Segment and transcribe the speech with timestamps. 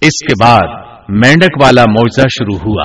[0.00, 0.68] اس کے بعد
[1.08, 2.84] مینڈک والا معاوضہ شروع ہوا۔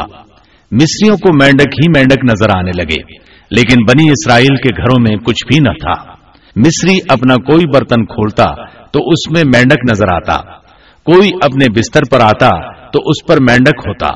[0.71, 3.17] مصریوں کو مینڈک ہی مینڈک نظر آنے لگے،
[3.51, 6.11] لیکن بنی اسرائیل کے گھروں میں کچھ بھی نہ تھا۔
[6.55, 10.37] مصری اپنا کوئی برتن کھولتا تو اس میں مینڈک نظر آتا۔
[11.03, 14.09] کوئی اپنے بستر پر آتا تو اس پر مینڈک ہوتا۔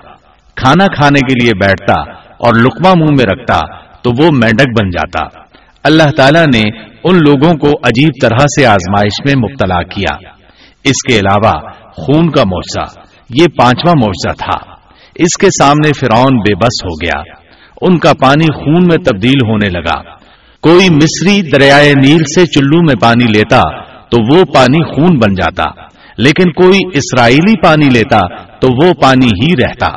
[0.56, 3.60] کھانا کھانے کے لیے بیٹھتا اور لکما منہ میں رکھتا
[4.02, 5.40] تو وہ مینڈک بن جاتا۔
[5.84, 6.62] اللہ تعالیٰ نے
[7.04, 10.16] ان لوگوں کو عجیب طرح سے آزمائش میں مبتلا کیا۔
[10.84, 13.00] اس کے علاوہ خون کا معاوضہ
[13.40, 14.74] یہ پانچواں معاوضہ تھا۔
[15.16, 17.22] اس کے سامنے فرعون بے بس ہو گیا۔
[17.82, 20.02] ان کا پانی خون میں تبدیل ہونے لگا۔
[20.62, 25.90] کوئی مصری دریائے نیل سے چلو میں پانی لیتا تو وہ پانی خون بن جاتا۔
[26.18, 29.88] لیکن کوئی اسرائیلی پانی لیتا تو وہ پانی ہی رہتا۔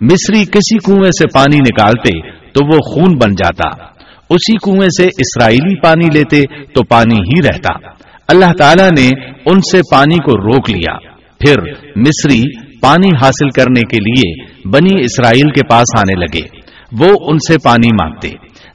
[0.00, 3.84] مصری کسی کنویں سے پانی نکالتے تو وہ خون بن جاتا۔
[4.30, 7.88] اسی کنویں سے اسرائیلی پانی لیتے تو پانی ہی رہتا۔
[8.28, 9.08] اللہ تعالی نے
[9.46, 11.09] ان سے پانی کو روک لیا۔
[11.40, 11.56] پھر
[11.96, 12.42] مصری
[12.80, 16.60] پانی حاصل کرنے کے لیے بنی اسرائیل کے پاس آنے لگے۔
[17.00, 18.28] وہ ان سے پانی مانگتے۔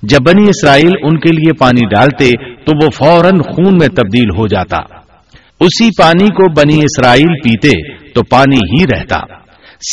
[0.03, 2.31] جب بنی اسرائیل ان کے لیے پانی ڈالتے
[2.65, 4.77] تو وہ فوراً خون میں تبدیل ہو جاتا۔
[5.59, 9.19] اسی پانی کو بنی اسرائیل پیتے تو پانی ہی رہتا۔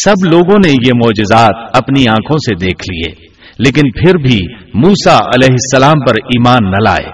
[0.04, 4.40] سب لوگوں نے یہ معجزات اپنی آنکھوں سے دیکھ لیے۔ لیکن پھر بھی
[4.74, 7.06] موسا علیہ السلام پر ایمان نہ لائے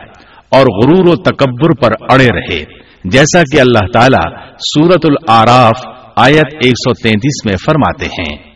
[0.51, 2.78] اور غرور و تکبر پر اڑے رہے۔
[3.11, 5.81] جیسا کہ اللہ تعالیٰ سورت العراف
[6.17, 8.49] آیت 133 میں فرماتے ہیں۔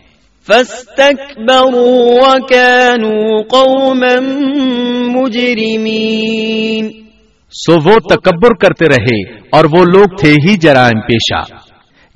[7.52, 11.54] سو وہ تکبر کرتے رہے اور وہ لوگ تھے ہی جرائم پیشہ۔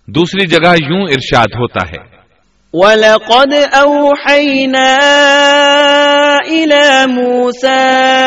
[0.07, 2.08] دوسری جگہ یوں ارشاد ہوتا ہے۔
[2.73, 4.97] وَلَقَدْ أَوْحَيْنَا
[6.47, 8.17] إِلَى مُوسَىٰ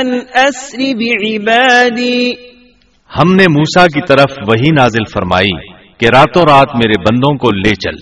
[0.00, 2.32] أَنْ أَسْرِ بِعِبَادِي۔
[3.18, 7.74] ہم نے موسا کی طرف وہی نازل فرمائی کہ راتوں رات میرے بندوں کو لے
[7.74, 7.96] چل۔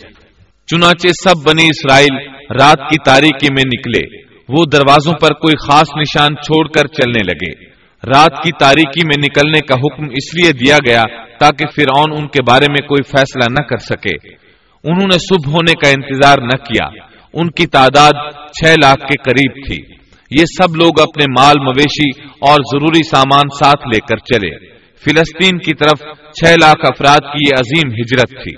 [0.66, 2.14] چنانچہ سب بنی اسرائیل
[2.62, 7.64] رات کی تاریکی میں نکلے۔ وہ دروازوں پر کوئی خاص نشان چھوڑ کر چلنے لگے۔
[8.06, 11.02] رات کی تاریکی میں نکلنے کا حکم اس لیے دیا گیا
[11.40, 14.50] تاکہ فرعون ان کے بارے میں کوئی فیصلہ نہ کر سکے۔
[14.84, 16.86] انہوں نے صبح ہونے کا انتظار نہ کیا۔
[17.34, 19.94] ان کی تعداد چھ لاکھ کے قریب تھی۔
[20.30, 24.66] یہ سب لوگ اپنے مال مویشی اور ضروری سامان ساتھ لے کر چلے۔
[25.04, 25.98] فلسطین کی طرف
[26.32, 28.56] چھ لاکھ افراد کی یہ عظیم ہجرت تھی۔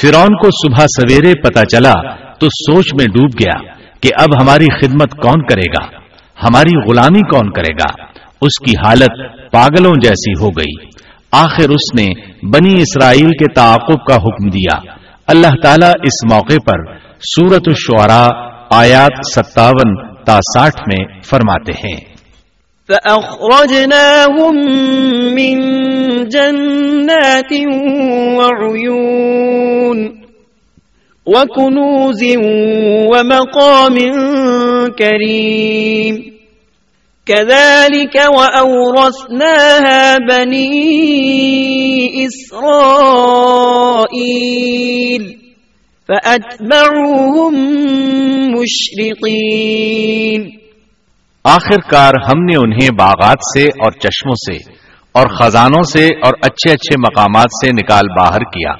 [0.00, 1.92] فرون کو صبح سویرے پتا چلا
[2.34, 5.98] تو سوچ میں ڈوب گیا کہ اب ہماری خدمت کون کرے گا؟
[6.42, 8.02] ہماری غلامی کون کرے گا؟
[8.40, 9.10] اس کی حالت
[9.52, 10.86] پاگلوں جیسی ہو گئی۔
[11.32, 12.06] آخر اس نے
[12.46, 14.95] بنی اسرائیل کے تعاقب کا حکم دیا۔
[15.28, 18.28] اللہ تعالیٰ اس موقع پر سورت الشعراء
[18.70, 22.16] آیات ستاون تا ساٹھ میں فرماتے ہیں۔
[22.88, 24.56] فأخرجناهم
[25.34, 25.60] من
[26.28, 27.52] جنات
[28.38, 29.98] وعيون
[31.26, 32.22] وكنوز
[33.06, 33.96] ومقام
[34.98, 36.35] كريم
[37.26, 40.86] كذلك وأورثناها بني
[42.24, 42.82] إسرائيل
[46.08, 47.54] فأتبعوهم
[48.60, 50.44] مشرقين.
[51.44, 54.72] آخر کار ہم نے انہیں باغات سے اور چشموں سے
[55.12, 58.72] اور خزانوں سے اور اچھے اچھے مقامات سے نکال باہر کیا۔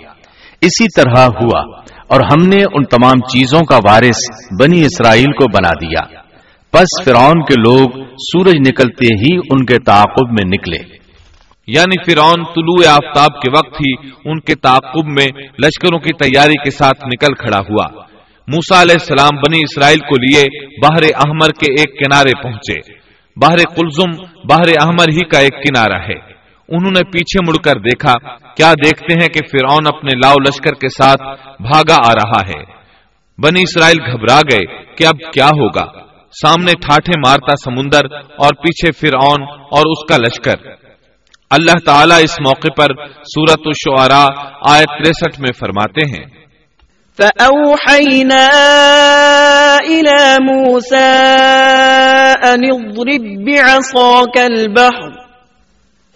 [0.61, 1.61] اسی طرح ہوا
[2.09, 4.19] اور ہم نے ان تمام چیزوں کا وارث
[4.63, 6.26] بنی اسرائیل کو بنا دیا۔
[6.73, 10.97] پس فرعون کے لوگ سورج نکلتے ہی ان کے تعاقب میں نکلے۔
[11.67, 15.27] یعنی فرعون طلوع آفتاب کے وقت ہی ان کے تعاقب میں
[15.65, 18.03] لشکروں کی تیاری کے ساتھ نکل کھڑا ہوا۔
[18.49, 20.45] موسا علیہ السلام بنی اسرائیل کو لیے
[20.83, 22.93] باہر احمر کے ایک کنارے پہنچے۔
[23.37, 26.37] باہر کلزم باہر احمر ہی کا ایک کنارہ ہے۔
[26.69, 28.13] انہوں نے پیچھے مڑ کر دیکھا،
[28.55, 31.23] کیا دیکھتے ہیں کہ فرعون اپنے لاؤ لشکر کے ساتھ
[31.63, 32.63] بھاگا آ رہا ہے۔
[33.39, 36.06] بنی اسرائیل گھبرا گئے کہ اب کیا ہوگا۔
[36.43, 40.71] سامنے ٹھاٹھے مارتا سمندر اور پیچھے فرعون اور اس کا لشکر۔
[41.51, 44.27] اللہ تعالیٰ اس موقع پر سورت الشعراء
[44.71, 46.27] آیت تریسٹھ میں فرماتے ہیں۔
[47.19, 48.49] فأوحينا
[49.87, 51.13] إلى موسى
[52.43, 55.11] أن اضرب بعصاك البحر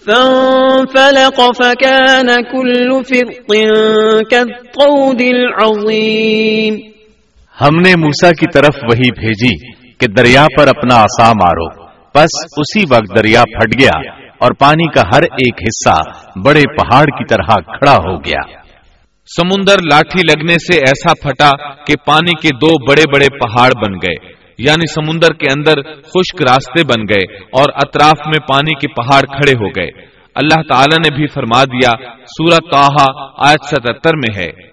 [0.06, 3.52] فانفلق فكان كل فرق
[4.30, 6.74] كالطود العظيم۔
[7.60, 9.69] ہم نے موسا کی طرف وہی بھیجی۔
[10.00, 15.02] کہ دریا پر اپنا آسا مارو۔ پس اسی وقت دریا پھٹ گیا اور پانی کا
[15.14, 16.02] ہر ایک حصہ
[16.38, 18.60] بڑے پہاڑ کی طرح کھڑا ہو گیا۔
[19.36, 24.32] سمندر لاٹھی لگنے سے ایسا پھٹا کہ پانی کے دو بڑے بڑے پہاڑ بن گئے۔
[24.58, 29.52] یعنی سمندر کے اندر خشک راستے بن گئے اور اطراف میں پانی کے پہاڑ کھڑے
[29.52, 29.90] ہو گئے۔
[30.34, 31.90] اللہ تعالی نے بھی فرما دیا
[32.24, 33.06] سورت تاہا
[33.48, 34.69] آیت ستتر میں ہے۔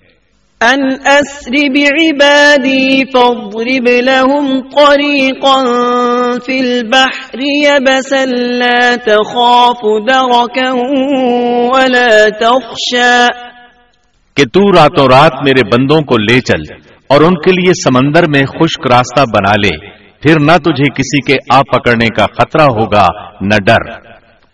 [0.61, 5.57] ان اسر بعبادی فاضرب لهم طریقا
[6.45, 8.23] فی البحر یبسا
[8.61, 10.71] لا تخاف درکا
[11.75, 12.07] ولا
[12.39, 13.27] تخشا
[14.37, 16.73] کہ تو راتوں رات میرے بندوں کو لے چل
[17.09, 19.77] اور ان کے لیے سمندر میں خشک راستہ بنا لے۔
[20.21, 23.07] پھر نہ تجھے کسی کے آ پکڑنے کا خطرہ ہوگا،
[23.41, 23.89] نہ ڈر۔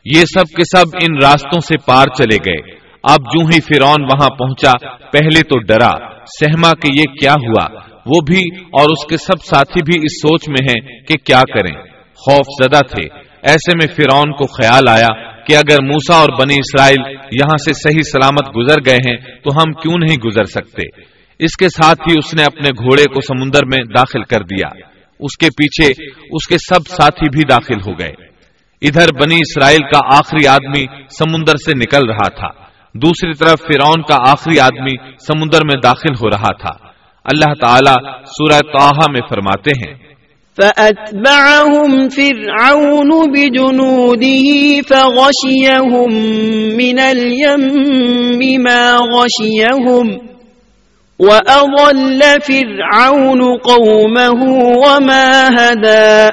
[0.05, 2.72] یہ سب کے سب ان راستوں سے پار چلے گئے۔
[3.03, 4.71] اب جو ہی فرون وہاں پہنچا،
[5.11, 5.89] پہلے تو ڈرا۔
[6.25, 7.65] سہما کہ یہ کیا ہوا؟
[8.05, 11.81] وہ بھی اور اس کے سب ساتھی بھی اس سوچ میں ہیں کہ کیا کریں۔
[12.15, 13.03] خوف زدہ تھے۔
[13.43, 15.07] ایسے میں فرعون کو خیال آیا
[15.43, 19.73] کہ اگر موسا اور بنی اسرائیل یہاں سے صحیح سلامت گزر گئے ہیں، تو ہم
[19.73, 21.01] کیوں نہیں گزر سکتے؟
[21.39, 24.87] اس کے ساتھ ہی اس نے اپنے گھوڑے کو سمندر میں داخل کر دیا۔
[25.19, 28.11] اس کے پیچھے اس کے سب ساتھی بھی داخل ہو گئے۔
[28.81, 30.85] ادھر بنی اسرائیل کا آخری آدمی
[31.17, 32.62] سمندر سے نکل رہا تھا۔
[32.95, 34.95] دوسری طرف فرعون کا آخری آدمی
[35.27, 36.87] سمندر میں داخل ہو رہا تھا۔
[37.23, 39.97] اللہ تعالی سورہ توحا میں فرماتے ہیں۔
[40.61, 44.49] فأتبعهم فرعون بجنوده
[44.89, 46.15] فغشيهم
[46.75, 50.07] من اليم ما غشيهم
[51.19, 56.29] وأضل فرعون قومه وما هدى۔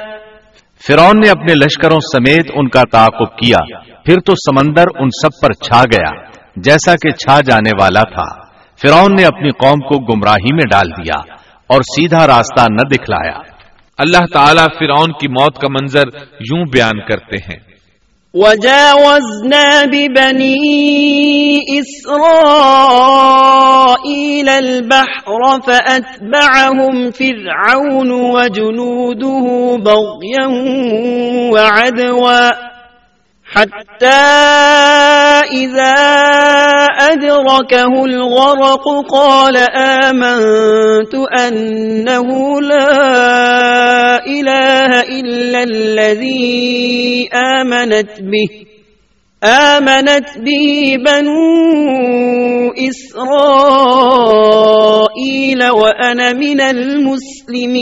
[0.87, 5.53] فرعون نے اپنے لشکروں سمیت ان کا تعاقب کیا۔ پھر تو سمندر ان سب پر
[5.53, 8.41] چھا گیا۔ جیسا کہ چھا جانے والا تھا۔
[8.81, 11.33] فرعون نے اپنی قوم کو گمراہی میں ڈال دیا
[11.67, 13.37] اور سیدھا راستہ نہ دکھلایا۔
[13.97, 16.03] اللہ تعالیٰ فرعون کی موت کا منظر
[16.39, 17.71] یوں بیان کرتے ہیں۔
[18.33, 30.47] وجاوزنا ببني إسرائيل البحر فأتبعهم فرعون وجنوده بغيا
[31.51, 32.49] وعدوا
[33.51, 34.23] حتى
[35.51, 35.99] إذا
[37.11, 42.27] أدركه الغرق قال آمنت أنه
[42.61, 48.51] لا إله إلا الذي آمنت به
[49.43, 53.31] آمنت به بنو إسرائيل
[55.69, 57.81] وأنا من المسلمين.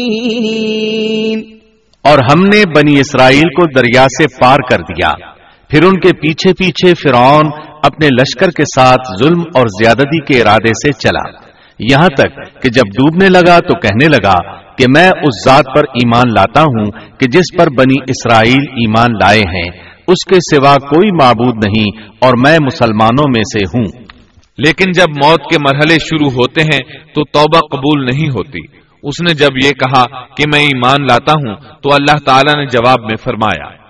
[2.02, 5.39] اور ہم نے بنی اسرائیل کو دریا سے پار کر دیا۔
[5.70, 7.46] پھر ان کے پیچھے پیچھے فرعون
[7.84, 11.32] اپنے لشکر کے ساتھ ظلم اور زیادتی کے ارادے سے چلا۔
[11.80, 14.36] یہاں تک کہ جب ڈوبنے لگا تو کہنے لگا
[14.76, 19.40] کہ میں اس ذات پر ایمان لاتا ہوں کہ جس پر بنی اسرائیل ایمان لائے
[19.40, 24.04] ہیں۔ اس کے سوا کوئی معبود نہیں اور میں مسلمانوں میں سے ہوں۔
[24.58, 26.80] لیکن جب موت کے مرحلے شروع ہوتے ہیں
[27.16, 30.04] تو توبہ قبول نہیں ہوتی۔ اس نے جب یہ کہا
[30.38, 33.90] کہ میں ایمان لاتا ہوں تو اللہ تعالیٰ نے جواب میں فرمایا۔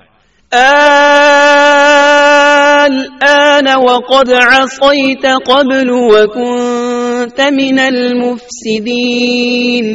[2.90, 9.86] الآن وقد عصيت قبل وكنت من المفسدين.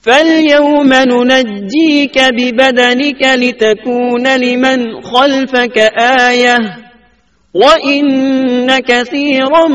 [0.00, 5.78] فاليوم ننجيك ببدنك لتكون لمن خلفك
[6.28, 6.56] آية.
[7.54, 9.68] وإن كثيرا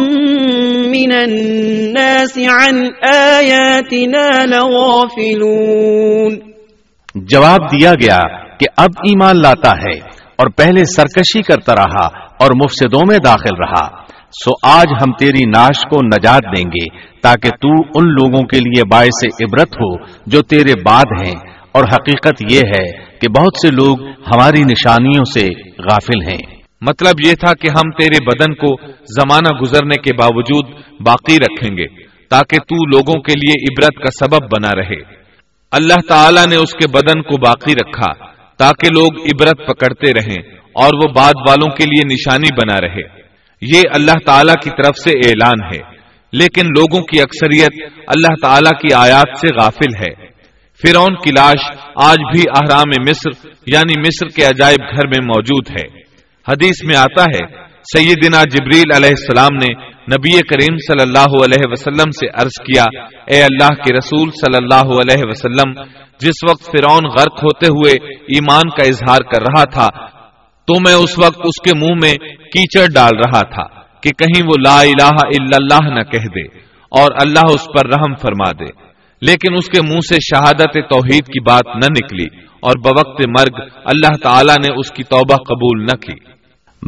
[0.92, 6.40] من الناس عن آياتنا لغافلون.
[7.16, 8.22] جواب دیا گیا
[8.60, 10.00] کہ اب ایمان لاتا ہے
[10.36, 13.88] اور پہلے سرکشی کرتا رہا اور مفسدوں میں داخل رہا۔
[14.44, 18.82] سو آج ہم تیری ناش کو نجات دیں گے، تاکہ تو ان لوگوں کے لیے
[18.92, 24.08] باعث عبرت ہو جو تیرے بعد ہیں۔ اور حقیقت یہ ہے کہ بہت سے لوگ
[24.08, 25.46] ہماری نشانیوں سے
[25.80, 30.66] غافل ہیں۔ مطلب یہ تھا کہ ہم تیرے بدن کو زمانہ گزرنے کے باوجود
[31.06, 31.86] باقی رکھیں گے،
[32.30, 35.02] تاکہ تو لوگوں کے لیے عبرت کا سبب بنا رہے۔
[35.72, 38.26] اللہ تعالی نے اس کے بدن کو باقی رکھا،
[38.58, 43.02] تاکہ لوگ عبرت پکڑتے رہیں۔ اور وہ بعد والوں کے لیے نشانی بنا رہے۔
[43.62, 45.98] یہ اللہ تعالی کی طرف سے اعلان ہے۔
[46.34, 50.28] لیکن لوگوں کی اکثریت اللہ تعالی کی آیات سے غافل ہے۔
[50.84, 56.00] فرون کی لاش آج بھی احرام مصر یعنی مصر کے عجائب گھر میں موجود ہے۔
[56.48, 57.62] حدیث میں آتا ہے،
[57.98, 62.84] سیدنا جبریل علیہ السلام نے نبی کریم صلی اللہ علیہ وسلم سے عرض کیا،
[63.28, 65.72] اے اللہ کے رسول صلی اللہ علیہ وسلم،
[66.20, 70.17] جس وقت فرعون غرق ہوتے ہوئے ایمان کا اظہار کر رہا تھا
[70.68, 73.64] تو میں اس وقت اس کے منہ میں کیچڑ ڈال رہا تھا
[74.02, 76.42] کہ کہیں وہ لا الہ الا اللہ نہ کہہ دے
[76.92, 78.88] اور اللہ اس پر رحم فرما دے۔
[79.22, 82.26] لیکن اس کے منہ سے شہادت توحید کی بات نہ نکلی
[82.60, 86.14] اور بوقت مرگ اللہ تعالی نے اس کی توبہ قبول نہ کی۔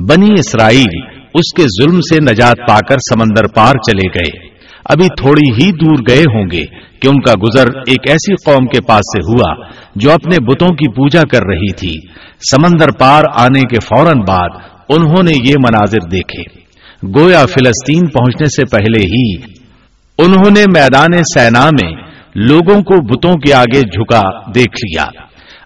[0.01, 4.48] بنی اسرائیل اس کے ظلم سے نجات پا کر سمندر پار چلے گئے۔
[4.85, 6.65] ابھی تھوڑی ہی دور گئے ہوں گے
[7.01, 10.91] کہ ان کا گزر ایک ایسی قوم کے پاس سے ہوا جو اپنے بتوں کی
[10.91, 12.07] پوجا کر رہی تھی۔
[12.55, 14.49] سمندر پار آنے کے فوراً بعد
[14.89, 16.59] انہوں نے یہ مناظر دیکھے۔
[17.19, 19.35] گویا فلسطین پہنچنے سے پہلے ہی
[20.17, 21.91] انہوں نے میدان سینا میں
[22.35, 25.05] لوگوں کو بتوں کے آگے جھکا دیکھ لیا۔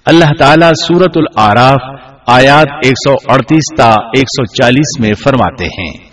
[0.05, 6.12] اللہ تعالیٰ سورت العراف آیات 138 تا 140 میں فرماتے ہیں۔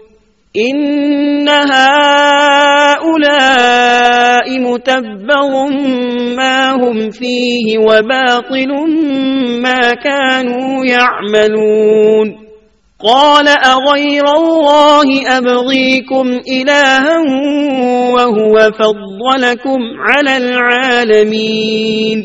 [0.55, 1.47] إن
[2.99, 5.51] هؤلاء متبر
[6.35, 8.71] ما هم فيه وباطل
[9.61, 12.27] ما كانوا يعملون
[12.99, 17.17] قال أغير الله أبغيكم إلها
[18.13, 19.79] وهو فضلكم
[20.09, 22.17] على العالمين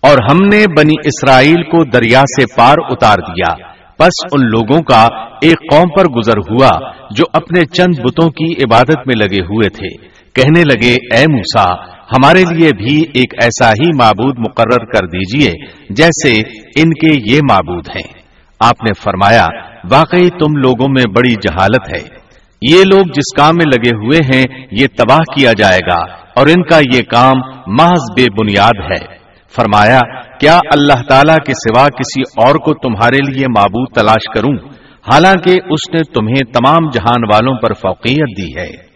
[0.00, 3.67] اور ہم نے بنی اسرائیل کو دریا سے پار اتار دیا۔
[4.00, 5.06] بس ان لوگوں کا
[5.42, 10.08] ایک قوم پر گزر ہوا جو اپنے چند بتوں کی عبادت میں لگے ہوئے تھے۔
[10.34, 15.50] کہنے لگے، اے موسا ہمارے لیے بھی ایک ایسا ہی معبود مقرر کر دیجیے
[15.90, 16.40] جیسے
[16.82, 18.18] ان کے یہ معبود ہیں۔
[18.60, 19.46] آپ نے فرمایا،
[19.90, 22.18] واقعی تم لوگوں میں بڑی جہالت ہے۔
[22.62, 26.00] یہ لوگ جس کام میں لگے ہوئے ہیں، یہ تباہ کیا جائے گا
[26.36, 27.36] اور ان کا یہ کام
[27.66, 29.17] محض بے بنیاد ہے۔
[29.56, 30.00] فرمایا
[30.40, 34.68] کیا اللہ تعالی کے سوا کسی اور کو تمہارے لیے معبود تلاش کروں؟
[35.12, 38.88] حالانکہ اس نے تمہیں تمام جہان والوں پر فوقیت دی ہے۔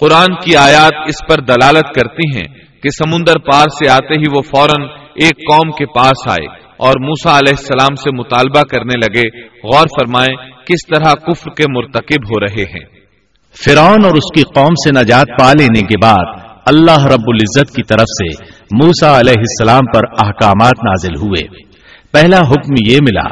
[0.00, 4.42] قرآن کی آیات اس پر دلالت کرتی ہیں کہ سمندر پار سے آتے ہی وہ
[4.42, 6.46] فوراً ایک قوم کے پاس آئے
[6.76, 12.30] اور موسا علیہ السلام سے مطالبہ کرنے لگے غور فرمائیں کس طرح کفر کے مرتکب
[12.30, 13.02] ہو رہے ہیں؟
[13.64, 17.82] فرعون اور اس کی قوم سے نجات پا لینے کے بعد اللہ رب العزت کی
[17.82, 21.46] طرف سے موسا علیہ السلام پر احکامات نازل ہوئے۔
[22.12, 23.28] پہلا حکم یہ ملا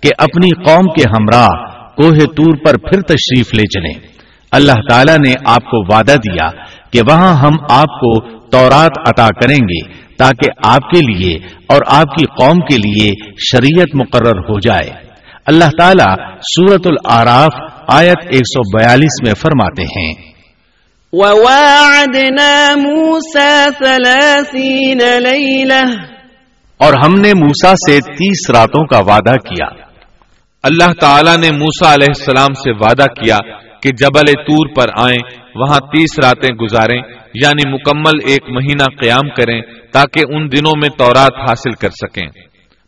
[0.00, 4.08] کہ اپنی قوم کے ہمراہ کوہ تور پر پھر تشریف لے چلیں۔
[4.52, 6.48] اللہ تعالی نے آپ کو وعدہ دیا
[6.92, 12.14] کہ وہاں ہم آپ کو تورات عطا کریں گے تاکہ آپ کے لیے اور آپ
[12.14, 14.90] کی قوم کے لیے شریعت مقرر ہو جائے۔
[15.46, 20.33] اللہ تعالیٰ سورت العراف آیت 142 میں فرماتے ہیں۔
[21.16, 25.92] وواعدنا موسى ثلاثين ليلة
[26.78, 29.66] اور ہم نے موسا سے تیس راتوں کا وعدہ کیا۔
[30.62, 33.36] اللہ تعالی نے موسا علیہ السلام سے وعدہ کیا
[33.82, 37.02] کہ جبل تور پر آئیں، وہاں تیس راتیں گزاریں
[37.34, 39.60] یعنی مکمل ایک مہینہ قیام کریں
[39.92, 42.26] تاکہ ان دنوں میں تورات حاصل کر سکیں۔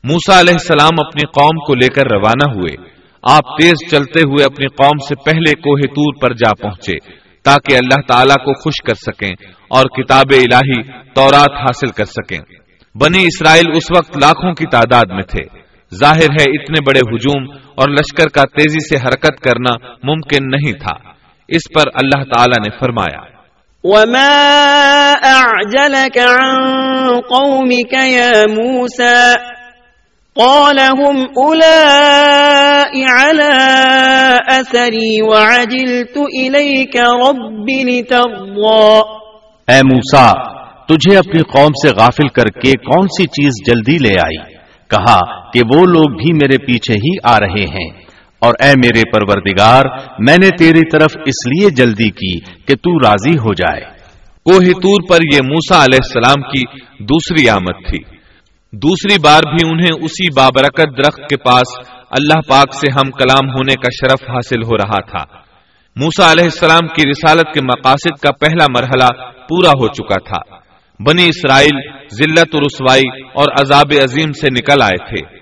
[0.05, 2.77] موسا علیہ السلام اپنی قوم کو لے کر روانہ ہوئے۔
[3.23, 8.01] آپ تیز چلتے ہوئے اپنی قوم سے پہلے کوہ تور پر جا پہنچے۔ تاکہ اللہ
[8.09, 9.33] تعالیٰ کو خوش کر سکیں
[9.69, 10.83] اور کتاب الہی
[11.15, 12.39] تورات حاصل کر سکیں۔
[12.95, 15.43] بنی اسرائیل اس وقت لاکھوں کی تعداد میں تھے۔
[15.95, 19.73] ظاہر ہے، اتنے بڑے ہجوم اور لشکر کا تیزی سے حرکت کرنا
[20.05, 21.11] ممکن نہیں تھا۔
[21.49, 23.37] اس پر اللہ تعالی نے فرمایا۔
[23.85, 26.57] وما أعجلك عن
[27.07, 29.56] قومك يا موسى؟
[30.37, 33.59] قال هم أولئك على
[34.53, 38.99] أثري وعجلت إليك رب لترضى.
[39.69, 40.33] اے موسا
[40.85, 44.55] تجھے اپنی قوم سے غافل کر کے کون سی چیز جلدی لے آئی؟
[44.91, 47.91] کہا کہ وہ لوگ بھی میرے پیچھے ہی آ رہے ہیں۔
[48.39, 49.83] اور اے میرے پروردگار
[50.19, 53.81] میں نے تیری طرف اس لیے جلدی کی کہ تو راضی ہو جائے۔
[54.45, 56.63] کوہ تور پر یہ موسا علیہ السلام کی
[57.05, 58.16] دوسری آمد تھی۔
[58.83, 63.73] دوسری بار بھی انہیں اسی بابرکت درخت کے پاس اللہ پاک سے ہم کلام ہونے
[63.73, 65.41] کا شرف حاصل ہو رہا تھا۔
[65.97, 70.57] موسا علیہ السلام کی رسالت کے مقاصد کا پہلا مرحلہ پورا ہو چکا تھا۔
[71.01, 71.81] بنی اسرائیل
[72.15, 75.37] ذلت و رسوائی اور عذاب عظیم سے نکل آئے تھے۔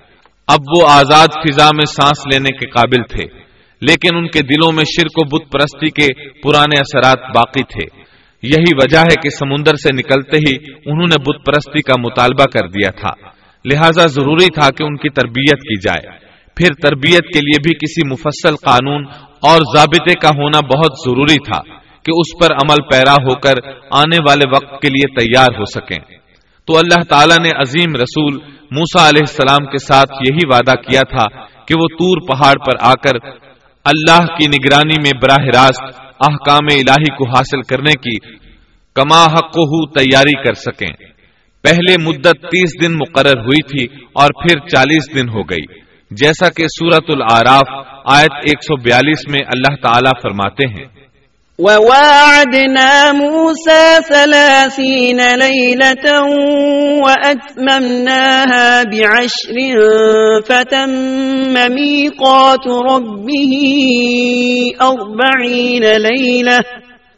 [0.47, 3.23] اب وہ آزاد فضا میں سانس لینے کے قابل تھے،
[3.81, 8.04] لیکن ان کے دلوں میں شرک و بت پرستی کے پرانے اثرات باقی تھے۔
[8.41, 12.67] یہی وجہ ہے کہ سمندر سے نکلتے ہی انہوں نے بت پرستی کا مطالبہ کر
[12.67, 13.29] دیا تھا۔
[13.65, 16.25] لہذا ضروری تھا کہ ان کی تربیت کی جائے۔
[16.55, 19.05] پھر تربیت کے لیے بھی کسی مفصل قانون
[19.41, 21.61] اور ضابطے کا ہونا بہت ضروری تھا
[22.03, 23.53] کہ اس پر عمل پیرا ہو کر
[23.91, 26.17] آنے والے وقت کے لیے تیار ہو سکیں۔
[26.65, 28.33] تو اللہ تعالیٰ نے عظیم رسول
[28.71, 32.93] موسا علیہ السلام کے ساتھ یہی وعدہ کیا تھا کہ وہ تور پہاڑ پر آ
[32.93, 33.29] کر
[33.83, 38.35] اللہ کی نگرانی میں براہ راست احکام الہی کو حاصل کرنے کی
[38.95, 40.91] کما حق ہو تیاری کر سکیں۔
[41.63, 45.79] پہلے مدت تیس دن مقرر ہوئی تھی اور پھر چالیس دن ہو گئی۔
[46.11, 51.04] جیسا کہ سورت العراف آیت 142 میں اللہ تعالی فرماتے ہیں۔
[51.59, 56.27] وواعدنا موسى ثلاثين ليلة
[57.03, 59.79] وأتممناها بعشر
[60.47, 60.93] فتم
[61.73, 63.53] ميقات ربه
[64.89, 66.59] أربعين ليلة.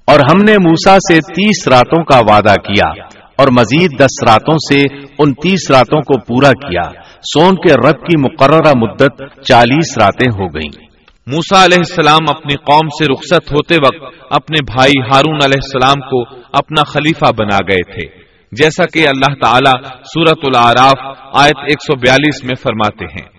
[0.05, 3.03] اور ہم نے موسا سے تیس راتوں کا وعدہ کیا
[3.37, 4.81] اور مزید دس راتوں سے
[5.19, 7.01] ان تیس راتوں کو پورا کیا۔
[7.33, 10.86] سون کے رب کی مقررہ مدت چالیس راتیں ہو گئیں۔
[11.27, 16.23] موسا علیہ السلام اپنی قوم سے رخصت ہوتے وقت اپنے بھائی ہارون علیہ السلام کو
[16.53, 18.07] اپنا خلیفہ بنا گئے تھے۔
[18.51, 23.37] جیسا کہ اللہ تعالیٰ سورت العراف آیت 142 میں فرماتے ہیں۔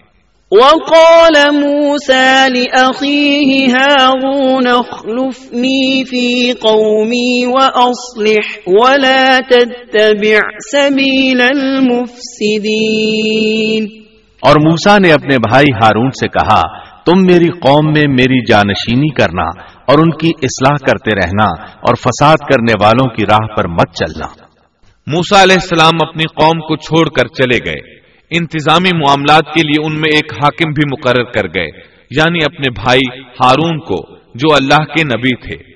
[0.53, 10.40] وقال موسى لأخيه هارون اخلفني في قومي وأصلح ولا تتبع
[10.72, 13.87] سبيل المفسدين
[14.42, 19.62] اور موسا نے اپنے بھائی ہارون سے کہا تم میری قوم میں میری جانشینی کرنا
[19.87, 24.27] اور ان کی اصلاح کرتے رہنا اور فساد کرنے والوں کی راہ پر مت چلنا۔
[25.07, 27.99] موسا علیہ السلام اپنی قوم کو چھوڑ کر چلے گئے۔
[28.38, 31.68] انتظامی معاملات کے لیے ان میں ایک حاکم بھی مقرر کر گئے
[32.11, 35.73] یعنی اپنے بھائی ہارون کو، جو اللہ کے نبی تھے۔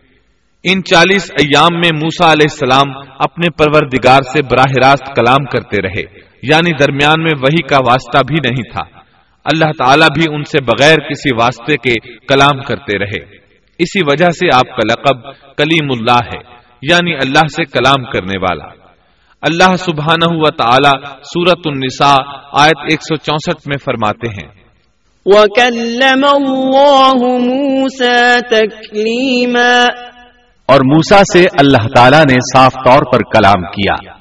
[0.73, 6.03] ان چالیس ایام میں موسا علیہ السلام اپنے پروردگار سے براہ راست کلام کرتے رہے
[6.43, 9.02] یعنی درمیان میں وہی کا واسطہ بھی نہیں تھا۔
[9.45, 13.37] اللہ تعالیٰ بھی ان سے بغیر کسی واسطے کے کلام کرتے رہے۔
[13.79, 18.65] اسی وجہ سے آپ کا لقب کلیم اللہ ہے یعنی اللہ سے کلام کرنے والا۔
[19.41, 24.63] اللہ سبحانہ و تعالی سورت النساء آیت 164 میں فرماتے ہیں۔
[25.25, 29.87] وَكَلَّمَ اللَّهُ مُوسَى تَكْلِيمًا۔
[30.67, 34.13] اور موسا سے اللہ تعالیٰ نے صاف طور پر کلام کیا۔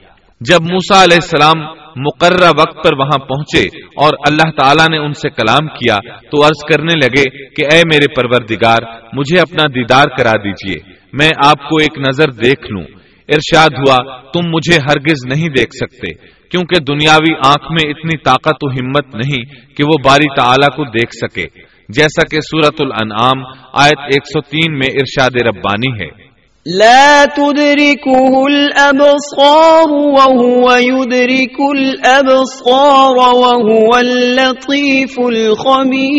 [0.42, 5.30] جب موسا علیہ السلام مقررہ وقت پر وہاں پہنچے اور اللہ تعالیٰ نے ان سے
[5.30, 8.78] کلام کیا تو عرض کرنے لگے کہ اے میرے پروردگار،
[9.14, 10.76] مجھے اپنا دیدار کرا دیجیے،
[11.14, 12.84] میں آپ کو ایک نظر دیکھ لوں۔
[13.30, 16.14] ارشاد ہوا، تم مجھے ہرگز نہیں دیکھ سکتے،
[16.50, 21.16] کیونکہ دنیاوی آنکھ میں اتنی طاقت و ہمت نہیں کہ وہ باری تعالیٰ کو دیکھ
[21.16, 21.46] سکے۔
[21.90, 26.31] جیسا کہ سورت الانعام، آیت 103 میں ارشاد ربانی ہے۔
[26.66, 36.16] لا تدركه الأبصار وهو يدرك الأبصار وهو اللطيف الخبير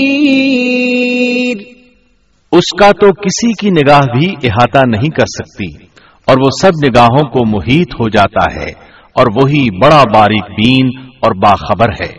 [2.52, 5.68] اس کا تو کسی کی نگاہ بھی احاطہ نہیں کر سکتی
[6.26, 8.70] اور وہ سب نگاہوں کو محیط ہو جاتا ہے
[9.14, 12.10] اور وہی بڑا باریک بین اور باخبر ہے۔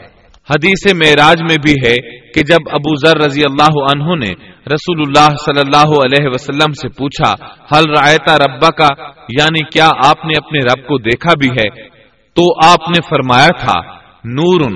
[0.50, 1.96] حدیث معراج میں بھی ہے
[2.32, 6.90] کہ جب ابو ذر رضی اللہ عنہ نے رسول اللہ صلی اللہ علیہ وسلم سے
[6.90, 7.32] پوچھا
[7.72, 8.88] حل رایتا ربا کا
[9.30, 11.88] یعنی کیا آپ نے اپنے رب کو دیکھا بھی ہے؟
[12.34, 13.80] تو آپ نے فرمایا تھا
[14.26, 14.72] نور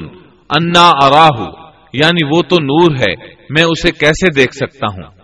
[0.49, 1.51] انا اراہ
[1.93, 3.13] یعنی وہ تو نور ہے،
[3.49, 5.17] میں اسے کیسے دیکھ سکتا ہوں؟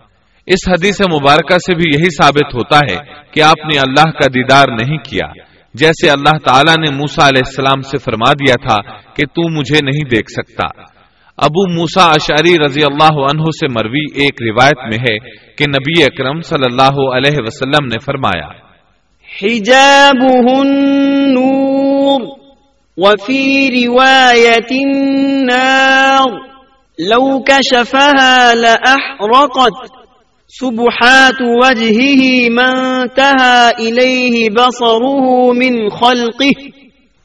[0.46, 2.96] اس حدیث مبارکہ سے بھی یہی ثابت ہوتا ہے
[3.32, 5.26] کہ آپ نے اللہ کا دیدار نہیں کیا۔
[5.74, 10.08] جیسے اللہ تعالیٰ نے موسا علیہ السلام سے فرما دیا تھا کہ تو مجھے نہیں
[10.10, 10.93] دیکھ سکتا۔
[11.38, 15.18] ابو موسا اشاری رضی اللہ عنہ سے مروی ایک روایت میں ہے
[15.56, 18.64] کہ نبی اکرم صلی اللہ علیہ وسلم نے فرمایا
[20.60, 22.44] النور
[22.98, 26.28] وفي رواية النار
[26.98, 29.90] لو كشفها لأحرقت
[30.48, 36.70] سبحات وجهه ما انتهى إليه بصره من خلقه۔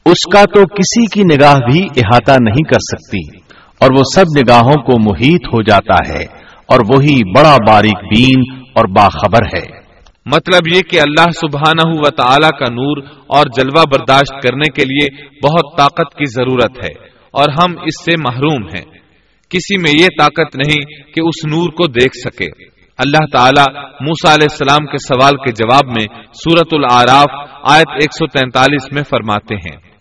[0.06, 3.39] اس کا تو کسی کی نگاہ بھی احاطہ نہیں کر سکتی۔
[3.80, 6.22] اور وہ سب نگاہوں کو محیط ہو جاتا ہے
[6.66, 9.80] اور وہی بڑا باریک بین اور باخبر ہے۔
[10.26, 15.24] مطلب یہ کہ اللہ سبحانہ و تعالی کا نور اور جلوہ برداشت کرنے کے لیے
[15.26, 18.84] بہت طاقت کی ضرورت ہے اور ہم اس سے محروم ہیں۔
[19.48, 22.46] کسی میں یہ طاقت نہیں کہ اس نور کو دیکھ سکے۔
[22.98, 29.02] اللہ تعالیٰ موسا علیہ السلام کے سوال کے جواب میں سورت العراف آیت 143 میں
[29.10, 29.89] فرماتے ہیں۔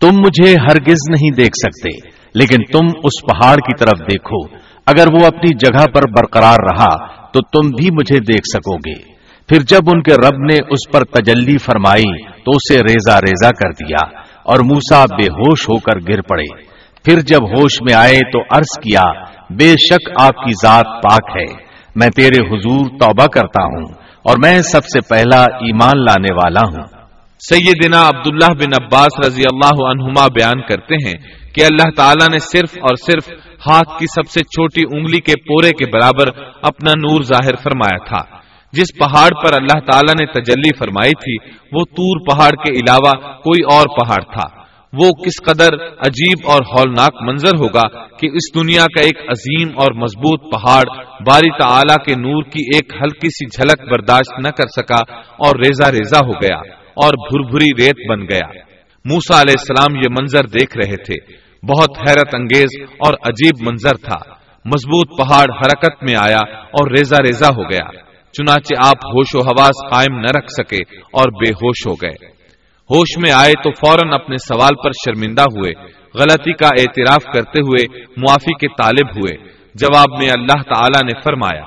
[0.01, 4.57] تم مجھے ہرگز نہیں دیکھ سکتے، لیکن تم اس پہاڑ کی طرف دیکھو۔
[4.87, 9.13] اگر وہ اپنی جگہ پر برقرار رہا، تو تم بھی مجھے دیکھ سکو گے۔
[9.49, 13.85] پھر جب ان کے رب نے اس پر تجلی فرمائی، تو اسے ریزا ریزا کر
[13.85, 16.74] دیا اور موسا بے ہوش ہو کر گر پڑے۔
[17.05, 21.65] پھر جب ہوش میں آئے تو عرض کیا، بے شک آپ کی ذات پاک ہے۔
[21.95, 27.05] میں تیرے حضور توبہ کرتا ہوں اور میں سب سے پہلا ایمان لانے والا ہوں۔
[27.39, 31.13] سیدنا عبداللہ بن عباس رضی اللہ عنہما بیان کرتے ہیں
[31.55, 33.33] کہ اللہ تعالیٰ نے صرف اور صرف
[33.69, 38.39] ہاتھ کی سب سے چھوٹی انگلی کے پورے کے برابر اپنا نور ظاہر فرمایا تھا۔
[38.73, 43.77] جس پہاڑ پر اللہ تعالیٰ نے تجلی فرمائی تھی، وہ تور پہاڑ کے علاوہ کوئی
[43.77, 44.64] اور پہاڑ تھا۔
[44.95, 49.95] وہ کس قدر عجیب اور ہولناک منظر ہوگا کہ اس دنیا کا ایک عظیم اور
[49.95, 50.83] مضبوط پہاڑ
[51.27, 55.93] باری تعالی کے نور کی ایک ہلکی سی جھلک برداشت نہ کر سکا اور ریزا
[55.93, 58.59] ریزا ہو گیا اور بھر بھری ریت بن گیا۔
[59.05, 61.33] موسا علیہ السلام یہ منظر دیکھ رہے تھے۔
[61.67, 67.49] بہت حیرت انگیز اور عجیب منظر تھا۔ مضبوط پہاڑ حرکت میں آیا اور ریزا ریزا
[67.49, 71.95] ہو گیا۔ چنانچہ آپ ہوش و حواس قائم نہ رکھ سکے اور بے ہوش ہو
[71.95, 72.44] گئے۔
[72.91, 75.73] ہوش میں آئے تو فوراً اپنے سوال پر شرمندہ ہوئے،
[76.15, 79.37] غلطی کا اعتراف کرتے ہوئے معافی کے طالب ہوئے۔
[79.75, 81.65] جواب میں اللہ تعالی نے فرمایا،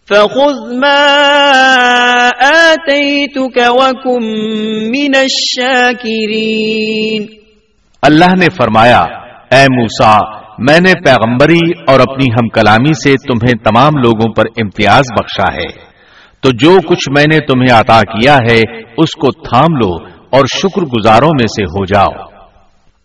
[0.09, 7.44] فخذ ما آتيتك وكن من الشاكرين۔
[8.05, 9.01] اللہ نے فرمایا،
[9.51, 10.17] اے موسا
[10.59, 15.95] میں نے پیغمبری اور اپنی ہم کلامی سے تمہیں تمام لوگوں پر امتیاز بخشا ہے۔
[16.41, 18.59] تو جو کچھ میں نے تمہیں عطا کیا ہے،
[18.97, 22.25] اس کو تھام لو اور شکر گزاروں میں سے ہو جاؤ۔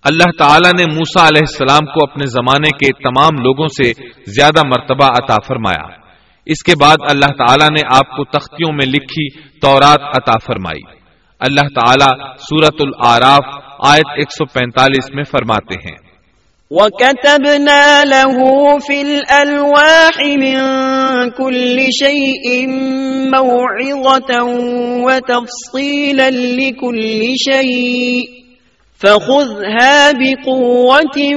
[0.05, 3.93] اللہ تعالیٰ نے موسا علیہ السلام کو اپنے زمانے کے تمام لوگوں سے
[4.27, 6.01] زیادہ مرتبہ عطا فرمایا۔
[6.47, 11.00] اس کے بعد اللہ تعالیٰ نے آپ کو تختیوں میں لکھی تورات عطا فرمائی۔
[11.41, 15.97] اللہ تعالیٰ سورت العراف آیت 145 میں فرماتے ہیں۔
[16.71, 18.39] وَكَتَبْنَا لَهُ
[18.87, 20.61] فِي الْأَلْوَاحِ مِن
[21.31, 22.67] كُلِّ شَيْءٍ
[23.35, 24.41] مَوْعِظَةً
[25.03, 28.25] وَتَفْصِيلًا لِكُلِّ شَيْءٍ
[29.03, 31.37] فَخُذْهَا بِقُوَّةٍ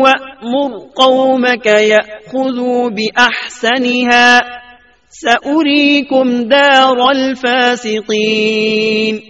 [0.00, 4.40] وَأْمُرْ قَوْمَكَ يَأْخُذُوا بِأَحْسَنِهَا
[5.10, 9.29] سَأُرِيكُمْ دَارَ الْفَاسِقِينَ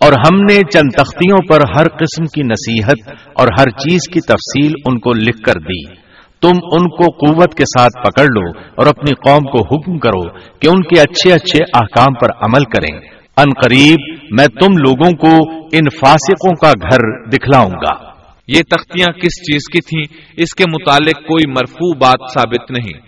[0.00, 4.72] اور ہم نے چند تختیوں پر ہر قسم کی نصیحت اور ہر چیز کی تفصیل
[4.84, 6.08] ان کو لکھ کر دی۔
[6.42, 10.68] تم ان کو قوت کے ساتھ پکڑ لو اور اپنی قوم کو حکم کرو کہ
[10.68, 13.00] ان کے اچھے اچھے احکام پر عمل کریں۔
[13.36, 18.08] ان قریب میں تم لوگوں کو ان فاسقوں کا گھر دکھلاؤں گا۔
[18.48, 23.00] یہ تختیاں کس چیز کی تھیں؟ اس کے متعلق کوئی مرفوع بات ثابت نہیں۔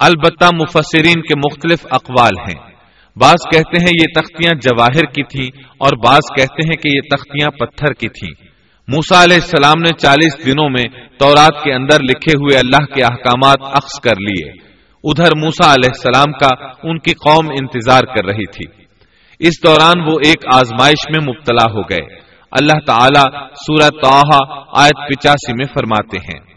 [0.00, 2.71] البتہ مفسرین کے مختلف اقوال ہیں۔
[3.16, 7.50] بعض کہتے ہیں یہ تختیاں جواہر کی تھیں اور بعض کہتے ہیں کہ یہ تختیاں
[7.50, 8.52] پتھر کی تھیں۔
[8.88, 10.84] موسا علیہ السلام نے چالیس دنوں میں
[11.18, 14.50] تورات کے اندر لکھے ہوئے اللہ کے احکامات اخذ کر لیے۔
[15.04, 18.82] ادھر موسا علیہ السلام کا ان کی قوم انتظار کر رہی تھی۔
[19.38, 22.20] اس دوران وہ ایک آزمائش میں مبتلا ہو گئے۔
[22.50, 26.51] اللہ تعالی سورت توحا آیت پچاسی میں فرماتے ہیں۔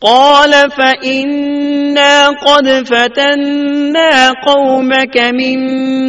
[0.00, 5.58] قال فإنا قد فتنا قومك من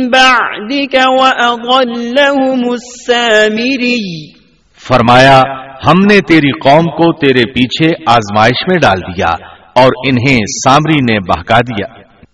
[0.10, 4.28] بعدك وأضلهم السامري.
[4.88, 5.42] فرمایا
[5.88, 11.20] ہم نے تیری قوم کو تیرے پیچھے آزمائش میں ڈال دیا اور انہیں سامری نے
[11.20, 11.88] بہکا دیا۔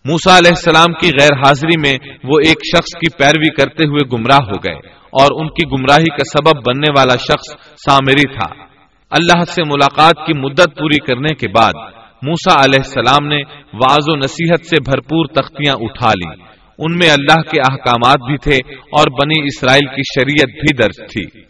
[0.05, 4.39] موسا علیہ السلام کی غیر حاضری میں وہ ایک شخص کی پیروی کرتے ہوئے گمراہ
[4.39, 7.55] ہو گئے اور ان کی گمراہی کا سبب بننے والا شخص
[7.89, 8.65] سامری تھا۔
[9.09, 11.73] اللہ سے ملاقات کی مدت پوری کرنے کے بعد
[12.21, 13.41] موسا علیہ السلام نے
[13.73, 16.43] واض و نصیحت سے بھرپور تختیاں اٹھا لی
[16.77, 21.41] ان میں اللہ کے احکامات بھی تھے اور بنی اسرائیل کی شریعت بھی درج تھی۔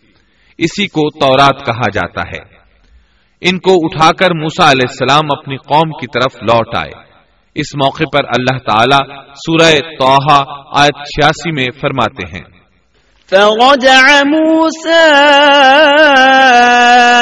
[0.57, 2.55] اسی کو تورات کہا جاتا ہے۔
[3.41, 6.91] ان کو اٹھا کر موسا علیہ السلام اپنی قوم کی طرف لوٹ آئے۔
[7.55, 10.43] اس موقع پر اللہ تعالی سورہ توحا
[10.81, 12.54] آیت چھیاسی میں فرماتے ہیں۔
[13.29, 15.05] فرجع موسى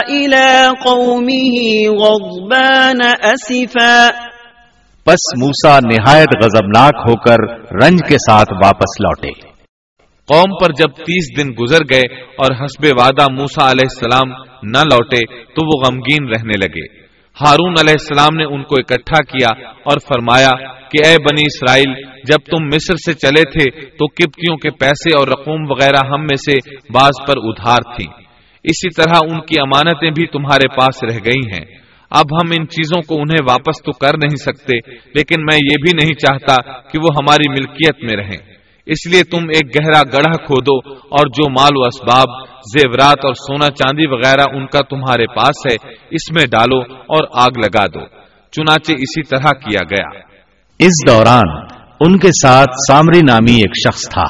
[0.07, 1.55] إلى قومه
[2.01, 4.09] غضبان أسفا
[5.05, 7.37] پس موسا نہایت غضبناک ہو کر
[7.83, 9.31] رنج کے ساتھ واپس لوٹے۔
[10.27, 14.29] قوم پر جب تیس دن گزر گئے اور حسب وعدہ موسا علیہ السلام
[14.63, 17.02] نہ لوٹے تو وہ غمگین رہنے لگے۔
[17.41, 19.47] ہارون علیہ السلام نے ان کو اکٹھا کیا
[19.83, 20.51] اور فرمایا
[20.89, 21.93] کہ اے بنی اسرائیل،
[22.23, 26.35] جب تم مصر سے چلے تھے تو کپتیوں کے پیسے اور رقوم وغیرہ ہم میں
[26.35, 28.05] سے بعض پر ادھار تھی
[28.63, 31.65] اسی طرح ان کی امانتیں بھی تمہارے پاس رہ گئی ہیں۔
[32.11, 34.77] اب ہم ان چیزوں کو انہیں واپس تو کر نہیں سکتے،
[35.15, 38.52] لیکن میں یہ بھی نہیں چاہتا کہ وہ ہماری ملکیت میں رہیں۔
[38.85, 43.69] اس لیے تم ایک گہرا گڑھا کھودو اور جو مال و اسباب، زیورات اور سونا
[43.69, 45.75] چاندی وغیرہ ان کا تمہارے پاس ہے،
[46.11, 48.05] اس میں ڈالو اور آگ لگا دو۔
[48.51, 50.19] چنانچہ اسی طرح کیا گیا۔
[50.79, 51.65] اس دوران
[51.99, 54.25] ان کے ساتھ سامری نامی ایک شخص تھا۔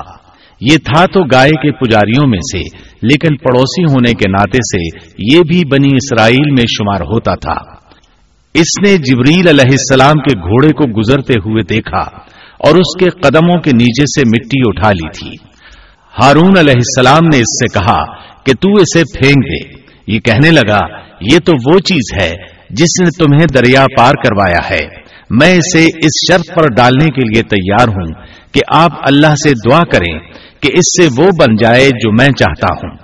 [0.62, 5.42] یہ تھا تو گائے کے پجاریوں میں سے، لیکن پڑوسی ہونے کے ناطے سے یہ
[5.42, 7.74] بھی بنی اسرائیل میں شمار ہوتا تھا۔
[8.54, 12.33] اس نے جبریل علیہ السلام کے گھوڑے کو گزرتے ہوئے دیکھا۔
[12.64, 15.38] اور اس کے قدموں کے نیچے سے مٹی اٹھا لی تھی۔
[16.22, 18.04] ہارون علیہ السلام نے اس سے کہا
[18.44, 20.80] کہ تو اسے پھینک دے۔ یہ کہنے لگا،
[21.22, 22.32] یہ تو وہ چیز ہے
[22.70, 27.44] جس نے تمہیں دریا پار کروایا ہے۔ میں اسے اس شرط پر ڈالنے کے لیے
[27.44, 28.14] تیار ہوں
[28.54, 30.20] کہ آپ اللہ سے دعا کریں
[30.62, 32.96] کہ اس سے وہ بن جائے جو میں چاہتا ہوں۔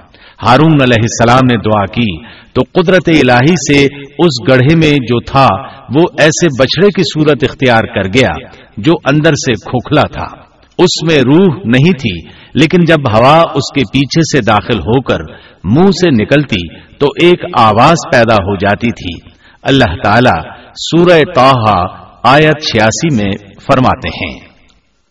[0.48, 5.48] ہارون علیہ السلام نے دعا کی تو قدرت الہی سے اس گڑھے میں جو تھا
[5.96, 11.22] وہ ایسے بچڑے کی صورت اختیار کر گیا۔ جو اندر سے کھوکھلا تھا۔ اس میں
[11.22, 15.20] روح نہیں تھی، لیکن جب ہوا اس کے پیچھے سے داخل ہو کر
[15.64, 19.30] منہ سے نکلتی تو ایک آواز پیدا ہو جاتی تھی۔
[19.64, 23.32] اللہ تعالی سورہ توحا آیت چھیاسی میں
[23.72, 24.50] فرماتے ہیں۔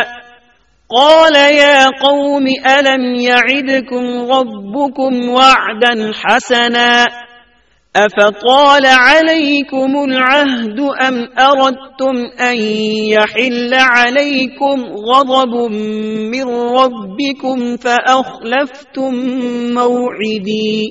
[0.90, 2.44] قال يا قوم،
[2.80, 7.06] ألم يعدكم ربكم وعدا حسنا؟
[7.96, 12.56] أفطال عليكم العهد أم أردتم أن
[13.12, 15.72] يحل عليكم غضب
[16.34, 19.14] من ربكم فأخلفتم
[19.74, 20.88] موعدي؟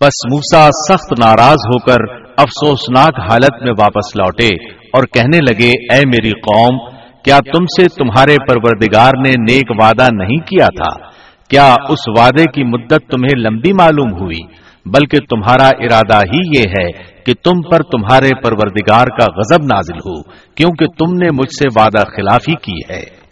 [0.00, 1.98] پس موسا سخت ناراض ہو کر
[2.36, 4.48] افسوسناک حالت میں واپس لوٹے
[4.92, 6.93] اور کہنے لگے، اے میری قوم
[7.24, 11.08] کیا تم سے تمہارے پروردگار نے نیک وعدہ نہیں کیا تھا؟
[11.48, 16.88] کیا اس وعدے کی مدت تمہیں لمبی معلوم ہوئی؟ بلکہ تمہارا ارادہ ہی یہ ہے
[17.26, 20.22] کہ تم پر تمہارے پروردگار کا غضب نازل ہو،
[20.54, 23.24] کیونکہ تم نے مجھ سے وعدہ خلافی کی ہے۔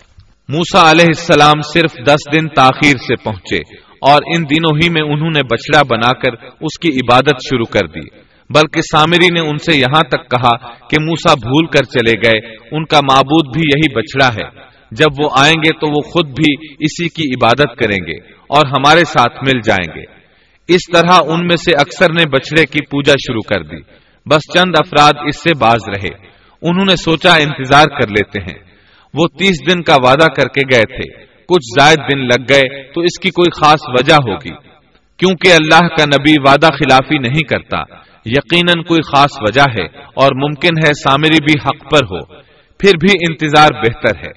[0.49, 3.59] موسا علیہ السلام صرف دس دن تاخیر سے پہنچے
[4.01, 7.87] اور ان دنوں ہی میں انہوں نے بچڑا بنا کر اس کی عبادت شروع کر
[7.87, 12.57] دی۔ بلکہ سامری نے ان سے یہاں تک کہا کہ موسا بھول کر چلے گئے،
[12.73, 16.75] ان کا معبود بھی یہی بچڑا ہے۔ جب وہ آئیں گے تو وہ خود بھی
[16.81, 20.05] اسی کی عبادت کریں گے اور ہمارے ساتھ مل جائیں گے۔
[20.69, 23.83] اس طرح ان میں سے اکثر نے بچڑے کی پوجا شروع کر دی۔
[24.27, 26.27] بس چند افراد اس سے باز رہے۔
[26.63, 28.65] انہوں نے سوچا انتظار کر لیتے ہیں۔
[29.15, 33.01] وہ تیس دن کا وعدہ کر کے گئے تھے۔ کچھ زائد دن لگ گئے تو
[33.01, 34.55] اس کی کوئی خاص وجہ ہوگی۔
[35.17, 40.87] کیونکہ اللہ کا نبی وعدہ خلافی نہیں کرتا۔ یقیناً کوئی خاص وجہ ہے اور ممکن
[40.87, 42.25] ہے سامری بھی حق پر ہو،
[42.79, 44.31] پھر بھی انتظار بہتر ہے۔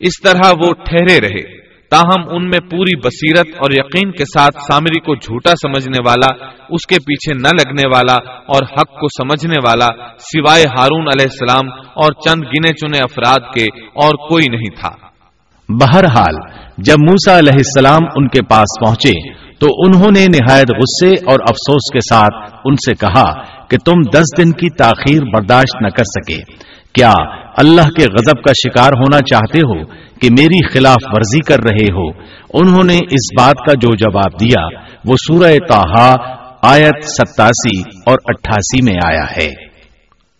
[0.00, 5.00] اس طرح وہ ٹھہرے رہے۔ تاہم ان میں پوری بصیرت اور یقین کے ساتھ سامری
[5.00, 9.86] کو جھوٹا سمجھنے والا، اس کے پیچھے نہ لگنے والا اور حق کو سمجھنے والا
[10.18, 15.06] سوائے ہارون علیہ السلام اور چند گنے چنے افراد کے اور کوئی نہیں تھا۔
[15.68, 16.34] بہرحال،
[16.78, 21.92] جب موسا علیہ السلام ان کے پاس پہنچے تو انہوں نے نہایت غصے اور افسوس
[21.92, 26.38] کے ساتھ ان سے کہا کہ تم دس دن کی تاخیر برداشت نہ کر سکے۔
[26.94, 27.12] کیا
[27.56, 29.84] اللہ کے غضب کا شکار ہونا چاہتے ہو
[30.20, 32.08] کہ میری خلاف ورزی کر رہے ہو؟
[32.54, 34.66] انہوں نے اس بات کا جو جواب دیا،
[35.04, 36.14] وہ سورہ تاہا
[36.62, 39.71] آیت ستاسی اور اٹھاسی میں آیا ہے۔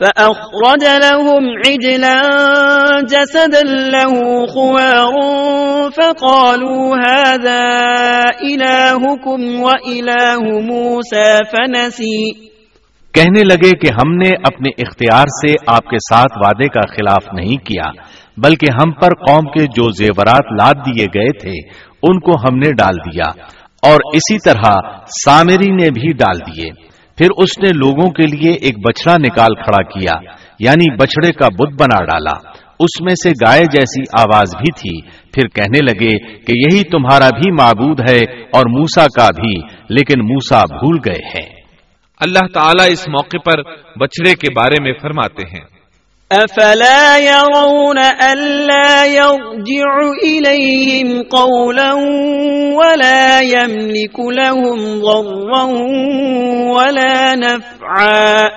[0.00, 2.16] فأخرج لهم عجلا
[3.10, 3.60] جسدا
[3.92, 5.14] له خوار
[5.90, 7.62] فقالوا هذا
[8.42, 12.32] إلهكم وإله موسى فنسي.
[13.14, 17.56] کہنے لگے کہ ہم نے اپنے اختیار سے آپ کے ساتھ وعدے کا خلاف نہیں
[17.56, 17.90] کیا،
[18.36, 21.56] بلکہ ہم پر قوم کے جو زیورات لاد دیے گئے تھے،
[22.02, 23.30] ان کو ہم نے ڈال دیا،
[23.82, 24.72] اور اسی طرح
[25.24, 26.70] سامری نے بھی ڈال دیے۔
[27.18, 30.12] پھر اس نے لوگوں کے لیے ایک بچڑا نکال کھڑا کیا
[30.60, 35.48] یعنی بچڑے کا بت بنا ڈالا۔ اس میں سے گائے جیسی آواز بھی تھی۔ پھر
[35.48, 39.54] کہنے لگے کہ یہی تمہارا بھی معبود ہے اور موسا کا بھی
[39.88, 41.56] لیکن موسا بھول گئے ہیں۔
[42.20, 43.62] اللہ تعالیٰ اس موقع پر
[44.00, 45.76] بچڑے کے بارے میں فرماتے ہیں۔
[46.30, 51.94] افلا يرون الا يرجع اليهم قولا
[52.76, 53.15] ولا
[53.52, 55.64] يملك لهم ضرا
[56.72, 58.48] ولا نفعا۔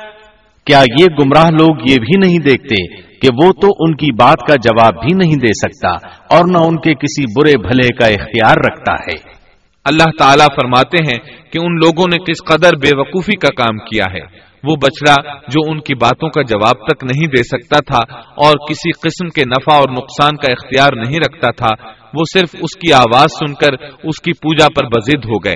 [0.65, 4.55] کیا یہ گمراہ لوگ یہ بھی نہیں دیکھتے کہ وہ تو ان کی بات کا
[4.55, 8.93] جواب بھی نہیں دے سکتا اور نہ ان کے کسی برے بھلے کا اختیار رکھتا
[8.93, 9.39] ہے۔
[9.85, 11.19] اللہ تعالیٰ فرماتے ہیں
[11.51, 15.15] کہ ان لوگوں نے کس قدر بے وقوفی کا کام کیا ہے۔ وہ بچڑا
[15.47, 19.41] جو ان کی باتوں کا جواب تک نہیں دے سکتا تھا اور کسی قسم کے
[19.41, 23.73] نفع اور نقصان کا اختیار نہیں رکھتا تھا، وہ صرف اس کی آواز سن کر
[24.03, 25.55] اس کی پوجا پر بزد ہو گئے۔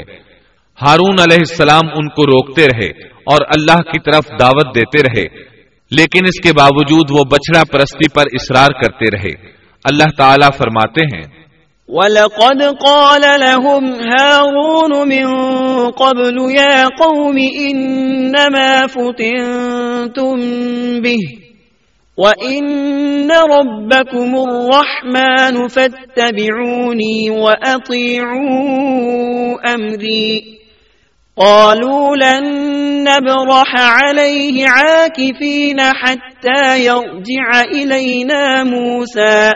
[0.79, 2.89] ہارون علیہ السلام ان کو روکتے رہے
[3.25, 5.25] اور اللہ کی طرف دعوت دیتے رہے،
[5.91, 9.33] لیکن اس کے باوجود وہ بچڑا پرستی پر اصرار کرتے رہے۔
[9.85, 11.42] اللہ تعالی فرماتے ہیں
[11.87, 15.27] وَلَقَدْ قَالَ لَهُمْ هَارُونُ مِنْ
[15.91, 20.35] قَبْلُ يَا قَوْمِ إِنَّمَا فُتِنْتُمْ
[21.01, 21.19] بِهِ
[22.17, 28.53] وَإِنَّ رَبَّكُمُ الرَّحْمَنُ فَاتَّبِعُونِي وَأَطِيعُوا
[29.75, 30.43] أَمْرِي
[31.37, 32.43] قالوا لن
[33.03, 39.51] نبرح عليه عاكفين حتى يرجع إلينا موسى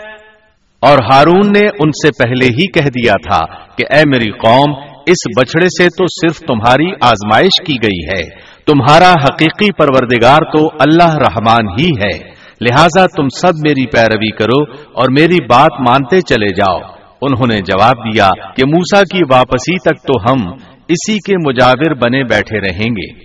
[0.80, 4.74] اور ہارون نے ان سے پہلے ہی کہہ دیا تھا کہ اے میری قوم،
[5.06, 8.22] اس بچڑے سے تو صرف تمہاری آزمائش کی گئی ہے۔
[8.66, 12.18] تمہارا حقیقی پروردگار تو اللہ رحمان ہی ہے۔
[12.60, 16.78] لہذا تم سب میری پیروی کرو اور میری بات مانتے چلے جاؤ۔
[17.22, 20.52] انہوں نے جواب دیا کہ موسا کی واپسی تک تو ہم
[20.88, 23.24] اسی کے مجاور بنے بیٹھے رہیں گے۔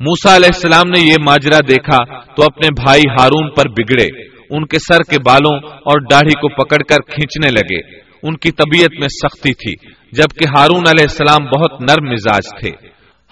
[0.00, 4.78] موسا علیہ السلام نے یہ ماجرا دیکھا تو اپنے بھائی ہارون پر بگڑے۔ ان کے
[4.78, 9.52] سر کے بالوں اور داڑھی کو پکڑ کر کھینچنے لگے۔ ان کی طبیعت میں سختی
[9.52, 12.70] تھی، جبکہ ہارون علیہ السلام بہت نرم مزاج تھے۔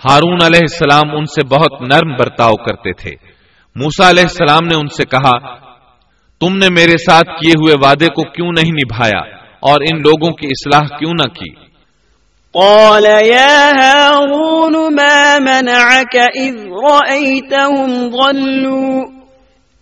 [0.08, 3.10] ہارون علیہ السلام ان سے بہت نرم برتاؤ کرتے تھے۔
[3.74, 5.54] موسا علیہ السلام نے ان سے کہا،
[6.40, 9.20] تم نے میرے ساتھ کیے ہوئے وعدے کو کیوں نہیں نبھایا
[9.60, 11.70] اور ان لوگوں کی اصلاح کیوں نہ کی؟
[12.52, 19.19] قال يا هارون ما منعك إذ رأيتهم ضلوا؟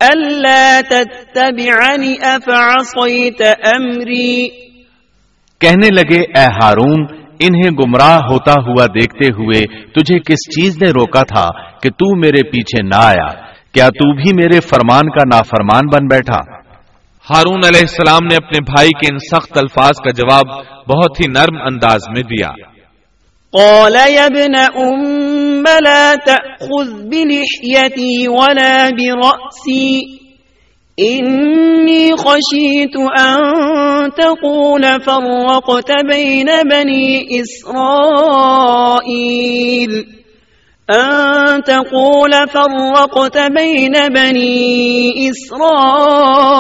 [0.03, 3.43] ألا تتبعني أفعصيت
[3.77, 4.49] أمري
[5.61, 7.07] کہنے لگے اے ہارون
[7.41, 11.49] انہیں گمراہ ہوتا ہوا دیکھتے ہوئے تجھے کس چیز نے روکا تھا
[11.83, 13.33] کہ تو میرے پیچھے نہ آیا؟
[13.73, 16.59] کیا تو بھی میرے فرمان کا نافرمان بن بیٹھا؟
[17.31, 20.47] ہارون علیہ السلام نے اپنے بھائی کے ان سخت الفاظ کا جواب
[20.89, 22.51] بہت ہی نرم انداز میں دیا۔
[23.53, 23.97] قال
[25.67, 30.19] يا لا تأخذ بلحيتي ولا برأسي
[30.99, 37.79] إني خشيت أن تقول فرقت بين بني إسرائيل
[40.91, 46.59] أن تقول فرقت بين بني إسرائيل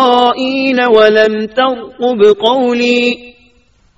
[0.87, 3.29] ولم ترقب قولي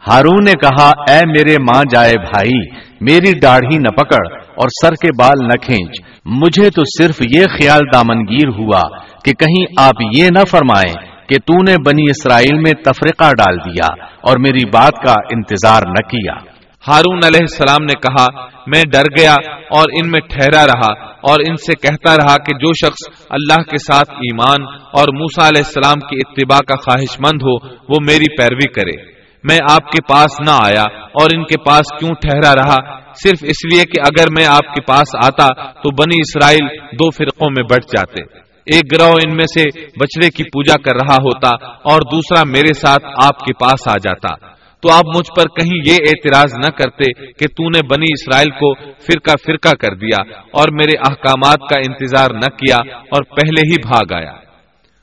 [0.09, 2.59] ہارون نے کہا، اے میرے ماں جائے بھائی،
[3.07, 5.91] میری داڑھی نہ پکڑ اور سر کے بال نہ کھینچ۔
[6.25, 8.81] مجھے تو صرف یہ خیال دامنگیر ہوا
[9.25, 10.95] کہ کہیں آپ یہ نہ فرمائیں
[11.29, 16.09] کہ تو نے بنی اسرائیل میں تفریقہ ڈال دیا اور میری بات کا انتظار نہ
[16.09, 16.51] کیا۔
[16.89, 18.27] ہارون علیہ السلام نے کہا،
[18.67, 19.35] میں ڈر گیا
[19.71, 23.79] اور ان میں ٹھہرا رہا اور ان سے کہتا رہا کہ جو شخص اللہ کے
[23.79, 28.73] ساتھ ایمان اور موسا علیہ السلام کی اتباع کا خواہش مند ہو، وہ میری پیروی
[28.73, 32.77] کرے۔ میں آپ کے پاس نہ آیا اور ان کے پاس کیوں ٹھہرا رہا؟
[33.23, 37.51] صرف اس لیے کہ اگر میں آپ کے پاس آتا تو بنی اسرائیل دو فرقوں
[37.51, 38.23] میں بٹ جاتے۔
[38.67, 43.05] ایک گروہ ان میں سے بچڑے کی پوجا کر رہا ہوتا اور دوسرا میرے ساتھ
[43.25, 47.47] آپ کے پاس آ جاتا۔ تو آپ مجھ پر کہیں یہ اعتراض نہ کرتے کہ
[47.47, 52.57] تو نے بنی اسرائیل کو فرقہ فرقہ کر دیا اور میرے احکامات کا انتظار نہ
[52.57, 54.33] کیا اور پہلے ہی بھاگ آیا۔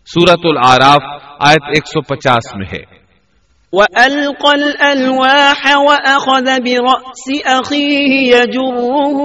[0.05, 3.06] سورت العراف آیت 150 میں ہے۔
[3.73, 9.17] وَأَلْقَى الْأَلْوَاحَ وَأَخَذَ بِرَأْسِ أَخِيهِ يَجُرُّهُ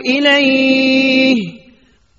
[0.00, 1.60] إِلَيْهِ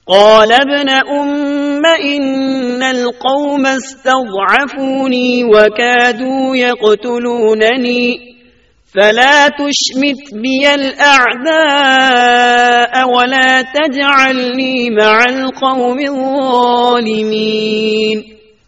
[0.08, 8.20] قال ابن أم إن القوم استضعفوني وكادوا يقتلونني
[8.94, 11.90] فلا تشمت بي الأعداء
[13.10, 17.62] ولا تجعلني مع القوم الظالمين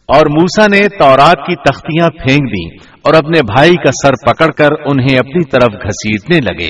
[0.07, 4.69] اور موسا نے تورات کی تختیاں پھینک دی اور اپنے بھائی کا سر پکڑ کر
[4.85, 6.69] انہیں اپنی طرف گھسیٹنے لگے۔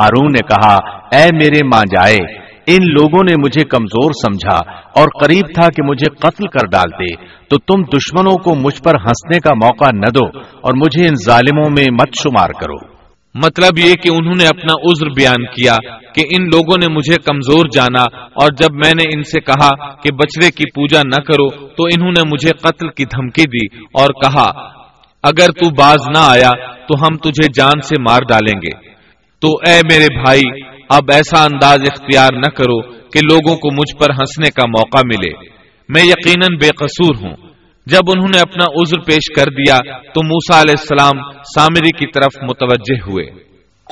[0.00, 0.74] ہارون نے کہا،
[1.16, 6.14] اے میرے ماں جائے ان لوگوں نے مجھے کمزور سمجھا اور قریب تھا کہ مجھے
[6.14, 10.72] قتل کر ڈالتے، تو تم دشمنوں کو مجھ پر ہنسنے کا موقع نہ دو اور
[10.76, 12.93] مجھے ان ظالموں میں مت شمار کرو۔
[13.34, 15.76] مطلب یہ کہ انہوں نے اپنا عذر بیان کیا
[16.14, 20.14] کہ ان لوگوں نے مجھے کمزور جانا اور جب میں نے ان سے کہا کہ
[20.14, 24.68] بچڑے کی پوجا نہ کرو تو انہوں نے مجھے قتل کی دھمکی دی اور کہا،
[25.22, 28.94] اگر تو باز نہ آیا تو ہم تجھے جان سے مار ڈالیں گے۔
[29.40, 30.42] تو اے میرے بھائی،
[30.88, 35.32] اب ایسا انداز اختیار نہ کرو کہ لوگوں کو مجھ پر ہنسنے کا موقع ملے۔
[35.88, 37.53] میں یقیناً بے قصور ہوں۔
[37.86, 42.42] جب انہوں نے اپنا عذر پیش کر دیا تو موسا علیہ السلام سامری کی طرف
[42.42, 43.24] متوجہ ہوئے۔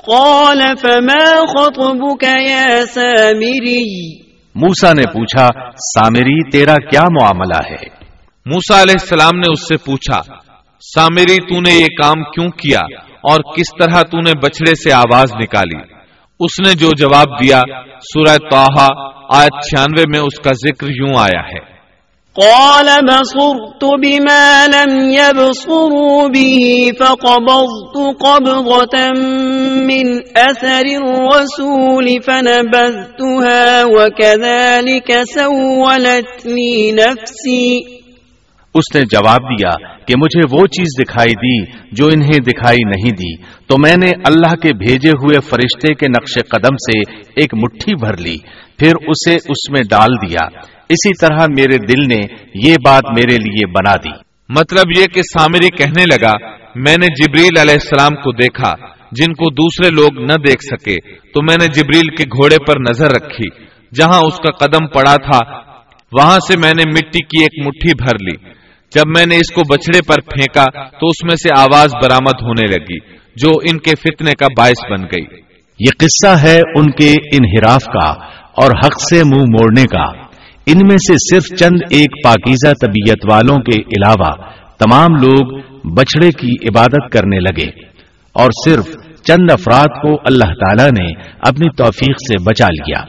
[0.07, 4.21] قال فما خطبك يا سامری
[4.55, 8.03] موسا نے پوچھا سامری تیرا کیا معاملہ ہے؟
[8.47, 10.21] موسا علیہ السلام نے اس سے پوچھا
[10.81, 15.33] سامری تو نے یہ کام کیوں کیا اور کس طرح تو نے بچڑے سے آواز
[15.35, 15.83] نکالی؟
[16.41, 17.61] اس نے جو جواب دیا
[18.01, 18.87] سورہ توحا
[19.41, 21.72] آیت چھیانوے میں اس کا ذکر یوں آیا ہے۔
[22.37, 29.13] قال بصرت بما لم يبصروا به فقبضت قبضة
[29.85, 30.07] من
[30.37, 37.79] أثر الرسول فنبذتها وكذلك سولت لي نفسي۔
[38.75, 43.37] اس نے جواب دیا کہ مجھے وہ چیز دکھائی دی جو انہیں دکھائی نہیں دی۔
[43.67, 46.99] تو میں نے اللہ کے بھیجے ہوئے فرشتے کے نقش قدم سے
[47.37, 48.37] ایک مٹھی بھر لی،
[48.79, 52.21] پھر اسے اس میں ڈال دیا۔ اسی طرح میرے دل نے
[52.55, 56.33] یہ بات میرے لیے بنا دی۔ مطلب یہ کہ سامری کہنے لگا
[56.75, 58.73] میں نے جبریل علیہ السلام کو دیکھا
[59.13, 60.97] جن کو دوسرے لوگ نہ دیکھ سکے
[61.33, 63.49] تو میں نے جبریل کے گھوڑے پر نظر رکھی
[63.95, 65.39] جہاں اس کا قدم پڑا تھا
[66.13, 68.53] وہاں سے میں نے مٹی کی ایک مٹھی بھر لی۔
[68.95, 72.77] جب میں نے اس کو بچڑے پر پھینکا تو اس میں سے آواز برامد ہونے
[72.77, 72.99] لگی
[73.37, 75.25] جو ان کے فتنے کا باعث بن گئی۔
[75.81, 78.09] یہ قصہ ہے ان کے انحراف کا
[78.63, 80.22] اور حق سے منہ موڑنے کا۔
[80.67, 84.33] ان میں سے صرف چند ایک پاکیزہ طبیعت والوں کے علاوہ
[84.79, 85.61] تمام لوگ
[85.95, 87.69] بچڑے کی عبادت کرنے لگے
[88.33, 88.87] اور صرف
[89.23, 91.13] چند افراد کو اللہ تعالی نے
[91.49, 93.01] اپنی توفیق سے بچا لیا۔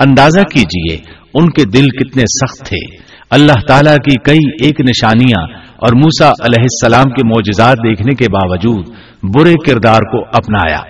[0.00, 0.98] اندازہ کیجیے
[1.34, 2.96] ان کے دل کتنے سخت تھے۔
[3.30, 5.42] اللہ تعالیٰ کی کئی ایک نشانیاں
[5.76, 8.86] اور موسا علیہ السلام کے معجزات دیکھنے کے باوجود
[9.22, 10.80] برے کردار کو اپنایا۔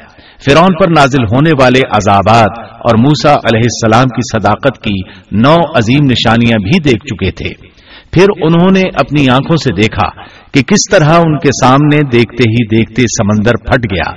[0.45, 6.05] فرون پر نازل ہونے والے عذابات اور موسا علیہ السلام کی صداقت کی نو عظیم
[6.05, 7.75] نشانیاں بھی دیکھ چکے تھے۔
[8.13, 10.23] پھر انہوں نے اپنی آنکھوں سے دیکھا
[10.53, 14.11] کہ کس طرح ان کے سامنے دیکھتے ہی دیکھتے سمندر پھٹ گیا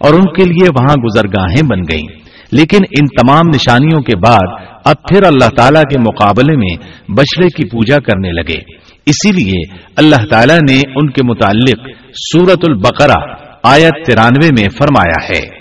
[0.00, 4.96] اور ان کے لیے وہاں گزرگاہیں بن گئیں۔ لیکن ان تمام نشانیوں کے بعد اب
[5.08, 6.76] پھر اللہ تعالیٰ کے مقابلے میں
[7.12, 8.74] بچڑے کی پوجا کرنے لگے۔
[9.06, 15.53] اسی لیے اللہ تعالیٰ نے ان کے متعلق سورت البقرہ آیت ترانوے میں فرمایا ہے۔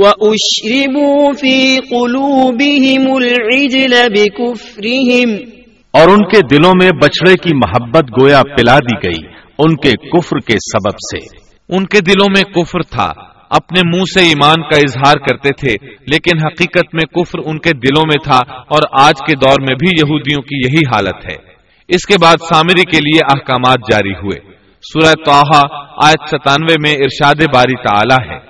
[0.00, 5.36] وَأُشْرِبُوا فِي قُلُوبِهِمُ الْعِجْلَ بِكُفْرِهِمْ
[5.92, 9.26] اور ان کے دلوں میں بچڑے کی محبت گویا پلا دی گئی
[9.58, 11.36] ان کے کفر کے سبب سے۔
[11.76, 13.12] ان کے دلوں میں کفر تھا۔
[13.50, 18.02] اپنے منہ سے ایمان کا اظہار کرتے تھے لیکن حقیقت میں کفر ان کے دلوں
[18.06, 21.36] میں تھا اور آج کے دور میں بھی یہودیوں کی یہی حالت ہے۔
[21.88, 25.60] اس کے بعد سامری کے لیے احکامات جاری ہوئے۔ سورہ توحا
[26.06, 28.49] آیت ستانوے میں ارشاد باری تعالی ہے۔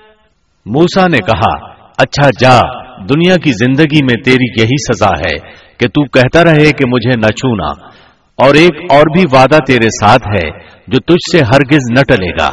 [0.65, 1.65] موسا نے کہا
[1.97, 2.59] اچھا جا،
[3.03, 7.27] دنیا کی زندگی میں تیری یہی سزا ہے کہ تو کہتا رہے کہ مجھے نہ
[7.27, 7.85] چھونا۔
[8.45, 10.49] اور ایک اور بھی وعدہ تیرے ساتھ ہے
[10.87, 12.49] جو تجھ سے ہرگز نہ ٹلے گا۔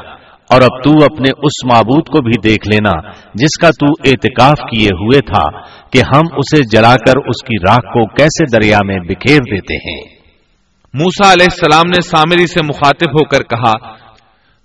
[0.50, 4.86] اور اب تو اپنے اس معبود کو بھی دیکھ لینا جس کا تو اعتکاف کیے
[4.86, 9.38] ہوئے تھا کہ ہم اسے جلا کر اس کی راکھ کو کیسے دریا میں بکھیر
[9.38, 10.18] دیتے ہیں۔
[10.94, 14.07] موسا علیہ السلام نے سامری سے مخاطب ہو کر کہا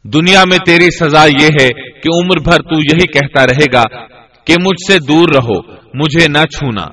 [0.04, 3.84] دنیا میں تیری سزا یہ ہے کہ عمر بھر تو یہی کہتا رہے گا
[4.46, 6.86] کہ مجھ سے دور رہو، مجھے نہ چھونا۔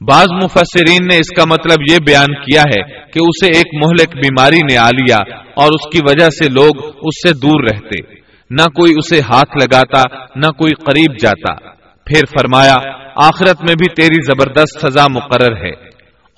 [0.00, 4.58] بعض مفسرین نے اس کا مطلب یہ بیان کیا ہے کہ اسے ایک مہلک بیماری
[4.58, 5.16] نے آ لیا
[5.54, 8.14] اور اس کی وجہ سے لوگ اس سے دور رہتے۔
[8.50, 10.02] نہ کوئی اسے ہاتھ لگاتا،
[10.36, 11.54] نہ کوئی قریب جاتا۔
[12.04, 12.76] پھر فرمایا،
[13.16, 15.86] آخرت میں بھی تیری زبردست سزا مقرر ہے۔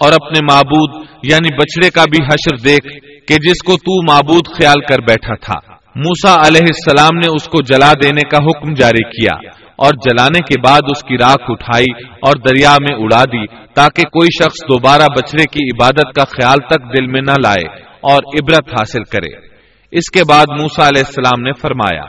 [0.00, 2.88] اور اپنے معبود یعنی بچڑے کا بھی حشر دیکھ
[3.28, 5.67] کہ جس کو تو معبود خیال کر بیٹھا تھا۔
[5.98, 10.60] موسا علیہ السلام نے اس کو جلا دینے کا حکم جاری کیا اور جلانے کے
[10.60, 15.44] بعد اس کی راکھ اٹھائی اور دریا میں اڑا دی تاکہ کوئی شخص دوبارہ بچڑے
[15.44, 19.46] کی عبادت کا خیال تک دل میں نہ لائے اور عبرت حاصل کرے۔
[19.92, 22.02] اس کے بعد موسا علیہ السلام نے فرمایا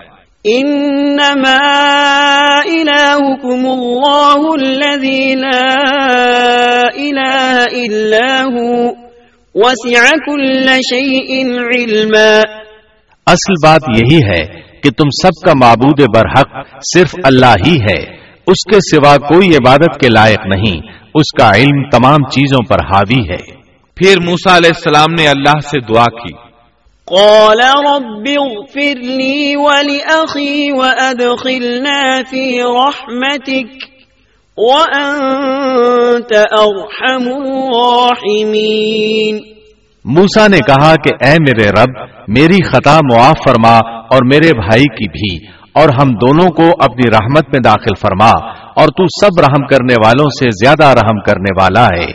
[0.44, 1.58] انما
[2.60, 5.66] الہکم اللہ الذی لا
[6.96, 8.88] الہ الا ہو
[9.56, 11.44] وسع کل شیء
[11.76, 12.59] علما۔
[13.32, 14.46] اصل بات یہی ہے
[14.82, 20.00] کہ تم سب کا معبود برحق صرف اللہ ہی ہے۔ اس کے سوا کوئی عبادت
[20.00, 20.82] کے لائق نہیں۔
[21.16, 23.52] اس کا علم تمام چیزوں پر حاوی ہے۔
[23.96, 26.34] پھر موسا علیہ السلام نے اللہ سے دعا کی۔
[27.06, 33.84] قال رب اغفر لي ولأخي وأدخلنا في رحمتك
[34.58, 39.59] وأنت أرحم الراحمين۔
[40.10, 45.10] موسا نے کہا کہ اے میرے رب، میری خطا معاف فرما اور میرے بھائی کی
[45.10, 48.30] بھی، اور ہم دونوں کو اپنی رحمت میں داخل فرما،
[48.76, 52.12] اور تو سب رحم کرنے والوں سے زیادہ رحم کرنے والا ہے۔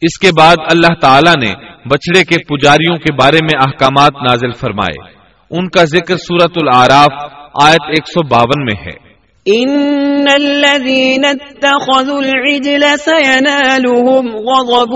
[0.00, 1.52] اس کے بعد اللہ تعالی نے
[1.88, 5.12] بچڑے کے پجاریوں کے بارے میں احکامات نازل فرمائے۔
[5.50, 7.32] ان کا ذکر سورت العراف،
[7.62, 9.07] آیت 152 میں ہے۔
[9.56, 14.92] ان الذين اتخذوا العجل سينالهم غضب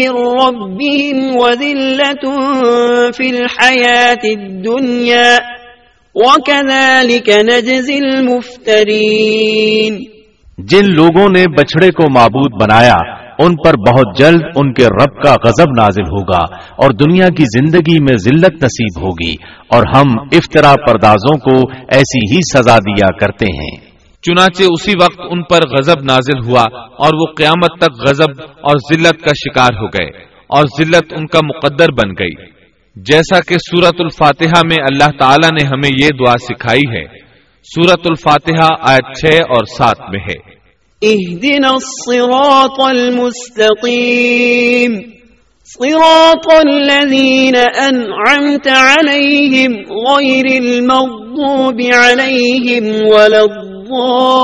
[0.00, 2.24] من ربهم وذلة
[3.12, 5.38] في الحياة الدنيا
[6.14, 9.94] وكذلك نجزي المفترين
[10.58, 15.34] جن لوگوں نے بچڑے کو معبود بنایا ان پر بہت جلد ان کے رب کا
[15.44, 19.34] غضب نازل ہوگا اور دنیا کی زندگی میں ذلت نصیب ہوگی
[19.68, 25.42] اور ہم افطرا پردازوں کو ایسی ہی سزا دیا کرتے ہیں۔ چنانچہ اسی وقت ان
[25.42, 26.64] پر غضب نازل ہوا
[26.98, 30.08] اور وہ قیامت تک غضب اور ذلت کا شکار ہو گئے
[30.46, 32.54] اور ذلت ان کا مقدر بن گئی۔
[32.96, 37.04] جیسا کہ سورت الفاتحہ میں اللہ تعالی نے ہمیں یہ دعا سکھائی ہے۔
[37.62, 40.53] سورت الفاتحہ آیت چھ اور سات میں ہے۔
[41.04, 44.92] اهدنا الصراط المستقيم.
[45.66, 49.72] صراط الذين أنعمت عليهم
[50.08, 54.34] غير المغضوب عليهم ولا الضالين.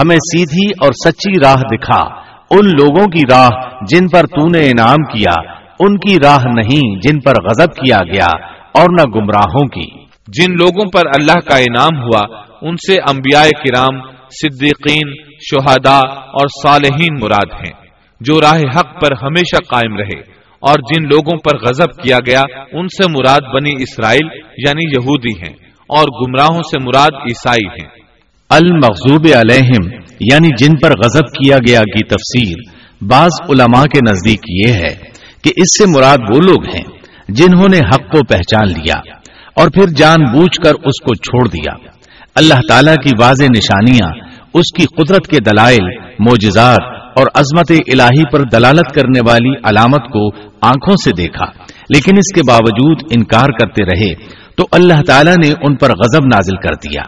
[0.00, 2.02] ہمیں سیدھی اور سچی راہ دکھا،
[2.50, 3.50] ان لوگوں کی راہ
[3.90, 5.32] جن پر تو نے انعام کیا،
[5.80, 8.28] ان کی راہ نہیں جن پر غضب کیا گیا،
[8.74, 14.00] اور نہ گمراہوں کی۔ جن لوگوں پر اللہ کا انعام ہوا، ان سے انبیاء کرام،
[14.30, 17.86] صدیقین، شہداء اور صالحین مراد ہیں،
[18.20, 22.88] جو راہ حق پر ہمیشہ قائم رہے۔ اور جن لوگوں پر غضب کیا گیا، ان
[22.88, 24.26] سے مراد بنی اسرائیل
[24.58, 25.54] یعنی یہودی ہیں،
[25.88, 27.88] اور گمراہوں سے مراد عیسائی ہیں۔
[28.50, 32.56] المغضوب علیہم یعنی جن پر غضب کیا گیا کی تفسیر،
[33.00, 34.94] بعض علماء کے نزدیک یہ ہے
[35.42, 36.84] کہ اس سے مراد وہ لوگ ہیں،
[37.28, 39.16] جنہوں نے حق کو پہچان لیا۔
[39.56, 41.88] اور پھر جان بوجھ کر اس کو چھوڑ دیا۔
[42.34, 45.86] اللہ تعالی کی واضح نشانیاں، اس کی قدرت کے دلائل
[46.18, 46.82] موجزات
[47.16, 50.28] اور عظمت الہی پر دلالت کرنے والی علامت کو
[50.62, 51.46] آنکھوں سے دیکھا۔
[51.90, 54.14] لیکن اس کے باوجود انکار کرتے رہے
[54.56, 57.02] تو اللہ تعالی نے ان پر غضب نازل کر دیا۔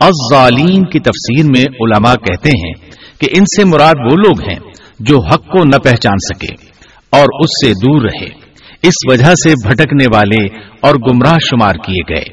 [0.00, 2.72] الظالین کی تفسیر میں علماء کہتے ہیں
[3.20, 4.58] کہ ان سے مراد وہ لوگ ہیں
[5.00, 6.66] جو حق کو نہ پہچان سکے
[7.10, 8.41] اور اس سے دور رہے۔
[8.82, 12.24] اس وجہ سے بھٹکنے والے اور گمراہ شمار کیے گئے۔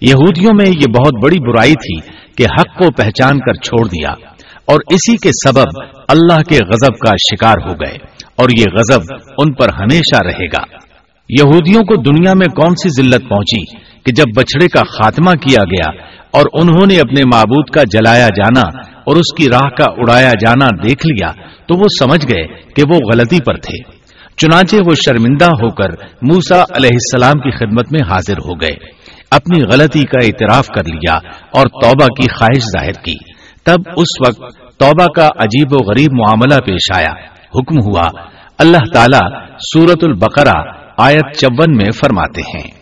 [0.00, 4.10] یہودیوں میں یہ بہت بڑی برائی تھی کہ حق کو پہچان کر چھوڑ دیا
[4.64, 7.94] اور اسی کے سبب اللہ کے غضب کا شکار ہو گئے
[8.36, 9.00] اور یہ غضب
[9.38, 10.62] ان پر ہمیشہ رہے گا۔
[11.28, 13.64] یہودیوں کو دنیا میں کون سی ذلت پہنچی
[14.04, 18.78] کہ جب بچڑے کا خاتمہ کیا گیا اور انہوں نے اپنے معبود کا جلایا جانا
[18.78, 21.32] اور اس کی راہ کا اڑایا جانا دیکھ لیا
[21.66, 22.46] تو وہ سمجھ گئے
[22.76, 24.01] کہ وہ غلطی پر تھے۔
[24.36, 25.88] چنانچہ وہ شرمندہ ہو کر
[26.22, 31.14] موسا علیہ السلام کی خدمت میں حاضر ہو گئے۔ اپنی غلطی کا اعتراف کر لیا
[31.52, 33.14] اور توبہ کی خواہش ظاہر کی۔
[33.64, 37.12] تب اس وقت توبہ کا عجیب و غریب معاملہ پیش آیا۔
[37.48, 38.10] حکم ہوا،
[38.58, 42.81] اللہ تعالی سورت البقرہ آیت چون میں فرماتے ہیں۔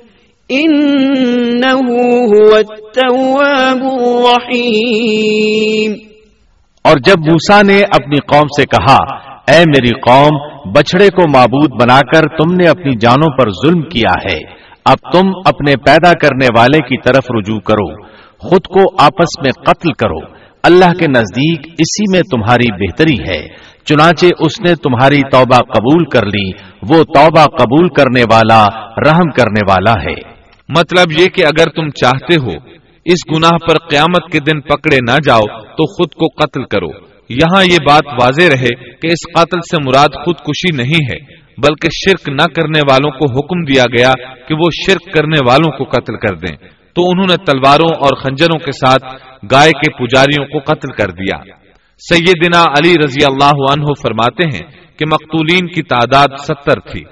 [0.59, 1.81] إنه
[2.23, 5.91] هو التواب الرحيم۔
[6.83, 8.97] اور جب موسا نے اپنی قوم سے کہا،
[9.47, 14.31] اے میری قوم بچڑے کو معبود بنا کر تم نے اپنی جانوں پر ظلم کیا
[14.31, 14.37] ہے،
[14.85, 18.03] اب تم اپنے پیدا کرنے والے کی طرف رجوع کرو،
[18.37, 20.19] خود کو آپس میں قتل کرو،
[20.63, 23.47] اللہ کے نزدیک اسی میں تمہاری بہتری ہے،
[23.85, 26.51] چنانچہ اس نے تمہاری توبہ قبول کر لی،
[26.89, 28.65] وہ توبہ قبول کرنے والا،
[29.07, 30.30] رحم کرنے والا ہے۔
[30.77, 32.71] مطلب یہ کہ اگر تم چاہتے ہو
[33.05, 36.89] اس گناہ پر قیامت کے دن پکڑے نہ جاؤ، تو خود کو قتل کرو۔
[37.29, 42.29] یہاں یہ بات واضح رہے کہ اس قتل سے مراد خودکشی نہیں ہے، بلکہ شرک
[42.29, 44.13] نہ کرنے والوں کو حکم دیا گیا
[44.47, 46.55] کہ وہ شرک کرنے والوں کو قتل کر دیں۔
[46.95, 49.15] تو انہوں نے تلواروں اور خنجروں کے ساتھ
[49.51, 51.37] گائے کے پجاریوں کو قتل کر دیا۔
[51.97, 57.03] سیدنا علی رضی اللہ عنہ فرماتے ہیں کہ مقتولین کی تعداد ستر تھی۔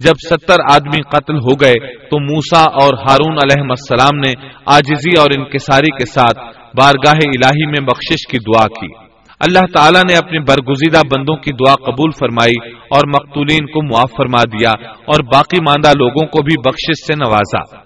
[0.00, 4.32] جب ستر آدمی قتل ہو گئے تو موسا اور ہارون علیہ السلام نے
[4.66, 6.38] آجزی اور انکساری کے ساتھ
[6.76, 9.04] بارگاہ الہی میں بخشش کی دعا کی۔
[9.40, 14.42] اللہ تعالیٰ نے اپنے برگزیدہ بندوں کی دعا قبول فرمائی اور مقتولین کو معاف فرما
[14.44, 17.83] دیا اور باقی ماندہ لوگوں کو بھی بخشش سے نوازا۔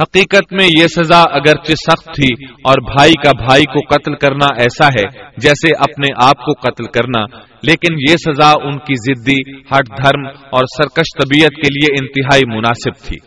[0.00, 2.28] حقیقت میں یہ سزا اگرچہ سخت تھی
[2.64, 5.04] اور بھائی کا بھائی کو قتل کرنا ایسا ہے
[5.36, 7.24] جیسے اپنے آپ کو قتل کرنا،
[7.62, 9.40] لیکن یہ سزا ان کی ضدی
[9.72, 13.18] ہٹ دھرم اور سرکش طبیعت کے لیے انتہائی مناسب تھی،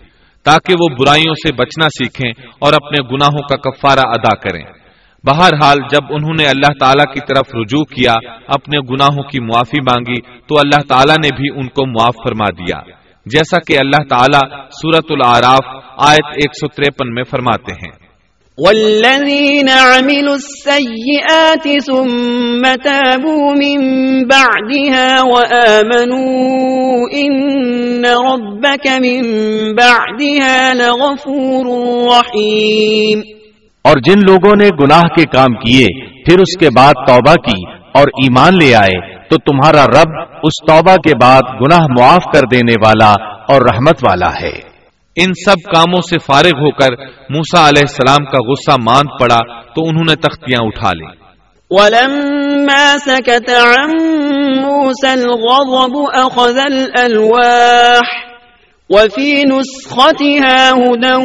[0.46, 4.64] تاکہ وہ برائیوں سے بچنا سیکھیں اور اپنے گناہوں کا کفارہ ادا کریں۔
[5.24, 8.14] بہرحال جب انہوں نے اللہ تعالیٰ کی طرف رجوع کیا،
[8.48, 13.03] اپنے گناہوں کی معافی مانگی، تو اللہ تعالیٰ نے بھی ان کو معاف فرما دیا۔
[13.26, 18.04] جیسا کہ اللہ تعالیٰ سورت العراف آیت ایک سو تریپن میں فرماتے ہیں۔
[18.58, 23.78] والذين عملوا السيئات ثم تابوا من
[24.28, 29.22] بعدها وآمنوا إن ربك من
[29.76, 31.66] بعدها لغفور
[32.12, 33.22] رحيم۔
[33.84, 38.08] اور جن لوگوں نے گناہ کے کام کیے پھر اس کے بعد توبہ کی اور
[38.08, 40.12] ایمان لے آئے تو تمہارا رب
[40.44, 43.12] اس توبہ کے بعد گناہ معاف کر دینے والا
[43.54, 44.52] اور رحمت والا ہے۔
[45.16, 46.96] ان سب کاموں سے فارغ ہو کر
[47.30, 49.40] موسا علیہ السلام کا غصہ ماند پڑا
[49.76, 51.06] تو انہوں نے تختیاں اٹھا لی
[51.72, 53.92] ولما سكت عن
[54.62, 58.12] موسى الغضب أخذ الألواح
[58.90, 61.16] وفي نسختها هدى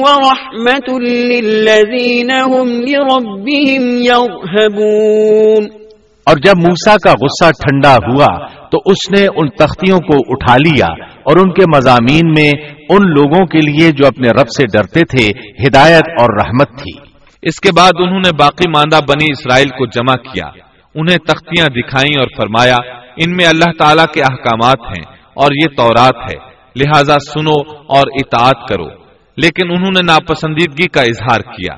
[0.00, 5.81] ورحمة للذين هم لربهم يرهبون
[6.26, 10.86] اور جب موسا کا غصہ ٹھنڈا ہوا تو اس نے ان تختیوں کو اٹھا لیا
[11.04, 12.50] اور ان کے مضامین میں
[12.88, 15.28] ان لوگوں کے لیے جو اپنے رب سے ڈرتے تھے
[15.66, 16.98] ہدایت اور رحمت تھی۔
[17.42, 20.46] اس کے بعد انہوں نے باقی ماندہ بنی اسرائیل کو جمع کیا،
[20.94, 22.76] انہیں تختیاں دکھائیں اور فرمایا،
[23.16, 26.38] ان میں اللہ تعالیٰ کے احکامات ہیں اور یہ تورات ہے،
[26.76, 29.02] لہذا سنو اور اطاعت کرو۔
[29.36, 31.74] لیکن انہوں نے ناپسندیدگی کا اظہار کیا۔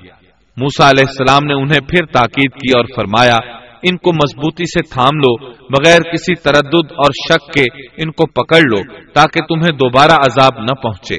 [0.57, 5.19] موسا علیہ السلام نے انہیں پھر تاکید کی اور فرمایا ان کو مضبوطی سے تھام
[5.19, 7.65] لو، بغیر کسی تردد اور شک کے
[8.03, 11.19] ان کو پکڑ لو، تاکہ تمہیں دوبارہ عذاب نہ پہنچے۔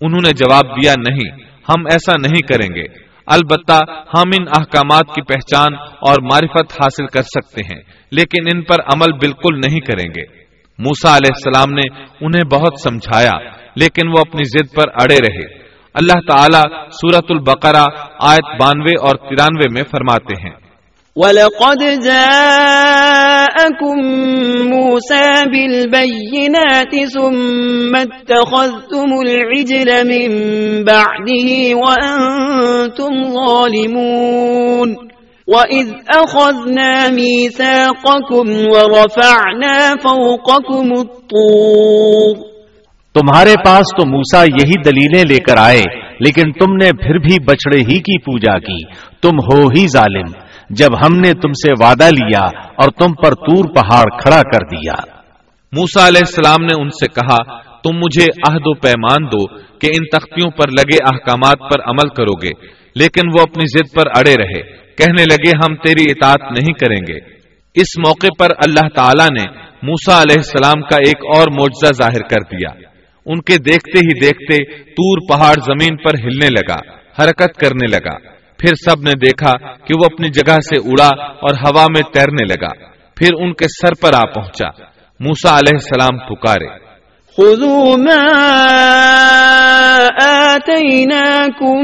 [0.00, 3.78] انہوں نے جواب دیا، نہیں، ہم ایسا نہیں کریں گے۔ البتہ
[4.18, 7.82] ہم ان احکامات کی پہچان اور معرفت حاصل کر سکتے ہیں،
[8.12, 10.40] لیکن ان پر عمل بالکل نہیں کریں گے۔
[10.78, 15.60] موسا علیہ السلام نے انہیں بہت سمجھایا، لیکن وہ اپنی ضد پر اڑے رہے۔
[15.94, 17.84] اللہ تعالیٰ سورت البقرہ
[18.20, 20.59] آیت بانوے اور ترانوے میں فرماتے ہیں۔
[21.20, 23.96] وَلَقَدْ جَاءَكُمْ
[24.72, 30.30] مُوسَى بِالْبَيِّنَاتِ ثُمَّ اتَّخَذْتُمُ الْعِجْلَ مِنْ
[30.84, 34.88] بَعْدِهِ وَأَنْتُمْ ظَالِمُونَ
[35.46, 42.50] وَإِذْ أَخَذْنَا مِيثَاقَكُمْ وَرَفَعْنَا فَوْقَكُمُ الطُّورَ
[43.14, 45.82] تمہارے پاس تو موسا یہی دلیلیں لے کر آئے،
[46.20, 48.84] لیکن تم نے پھر بھی بچڑے ہی کی پوجا کی،
[49.22, 53.64] تم ہو ہی ظالم۔ جب ہم نے تم سے وعدہ لیا اور تم پر تور
[53.64, 54.94] پہاڑ کھڑا کر دیا۔
[55.72, 59.46] موسا علیہ السلام نے ان سے کہا، تم مجھے عہد و پیمان دو
[59.78, 62.50] کہ ان تختیوں پر لگے احکامات پر عمل کرو گے،
[62.94, 64.62] لیکن وہ اپنی ضد پر اڑے رہے۔
[64.96, 67.40] کہنے لگے، ہم تیری اطاعت نہیں کریں گے۔
[67.74, 72.56] اس موقع پر اللہ تعالی نے موسا علیہ السلام کا ایک اور معجزہ ظاہر کر
[72.56, 72.88] دیا۔
[73.26, 76.76] ان کے دیکھتے ہی دیکھتے تور پہاڑ زمین پر ہلنے لگا،
[77.22, 81.84] حرکت کرنے لگا۔ پھر سب نے دیکھا کہ وہ اپنی جگہ سے اڑا اور ہوا
[81.90, 84.68] میں تیرنے لگا۔ پھر ان کے سر پر آ پہنچا۔
[85.20, 86.66] موسا علیہ السلام پکارے۔
[87.36, 88.30] خذوا ما
[90.54, 91.82] آتيناكم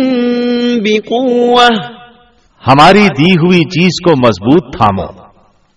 [0.79, 1.97] بقوة۔
[2.67, 5.27] ہماری دی ہوئی چیز کو مضبوط تھامو۔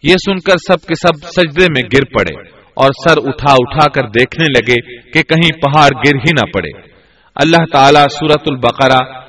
[0.03, 4.07] یہ سن کر سب کے سب سجدے میں گر پڑے اور سر اٹھا اٹھا کر
[4.07, 6.89] دیکھنے لگے کہ کہیں پہاڑ گر ہی نہ پڑے۔
[7.35, 9.28] اللہ تعالیٰ سورت البقرہ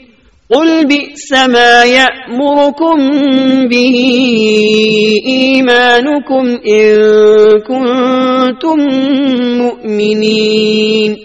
[0.51, 2.97] قل بئس ما يأمركم
[3.71, 3.97] به
[5.25, 6.89] إيمانكم إن
[7.67, 8.81] كنتم
[9.61, 11.15] مؤمنين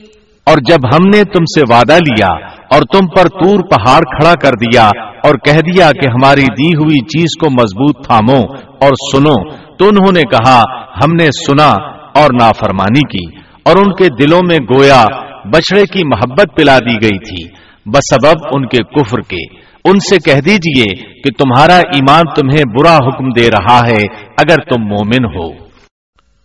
[0.46, 2.28] اور جب ہم نے تم سے وعدہ لیا
[2.74, 4.86] اور تم پر تور پہاڑ کھڑا کر دیا
[5.24, 8.40] اور کہہ دیا کہ ہماری دی ہوئی چیز کو مضبوط تھامو
[8.80, 10.60] اور سنو، تو انہوں نے کہا،
[11.04, 11.70] ہم نے سنا
[12.14, 15.04] اور نافرمانی کی اور ان کے دلوں میں گویا
[15.52, 20.40] بچڑے کی محبت پلا دی گئی تھی۔ بسبب ان کے کفر کے۔ ان سے کہہ
[20.40, 24.02] دیجیے کہ تمہارا ایمان تمہیں برا حکم دے رہا ہے
[24.38, 25.66] اگر تم مومن ہو۔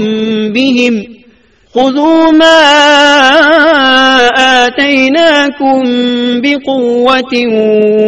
[0.52, 1.21] بِهِمْ۔
[1.74, 2.56] خذوا ما
[4.38, 5.80] آتيناكم
[6.42, 7.34] بقوة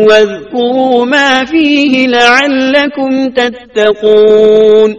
[0.08, 4.92] واذكروا ما فيه لعلكم تتقون.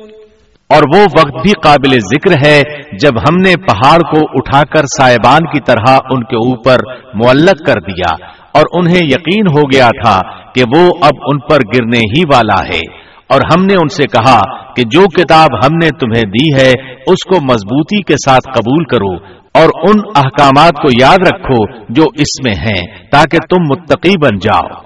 [0.69, 2.61] اور وہ وقت بھی قابل ذکر ہے
[2.97, 6.77] جب ہم نے پہاڑ کو اٹھا کر سائبان کی طرح ان کے اوپر
[7.13, 8.13] معلق کر دیا
[8.51, 10.19] اور انہیں یقین ہو گیا تھا
[10.53, 14.39] کہ وہ اب ان پر گرنے ہی والا ہے۔ اور ہم نے ان سے کہا
[14.73, 16.71] کہ جو کتاب ہم نے تمہیں دی ہے،
[17.07, 19.13] اس کو مضبوطی کے ساتھ قبول کرو
[19.53, 24.84] اور ان احکامات کو یاد رکھو جو اس میں ہیں تاکہ تم متقی بن جاؤ۔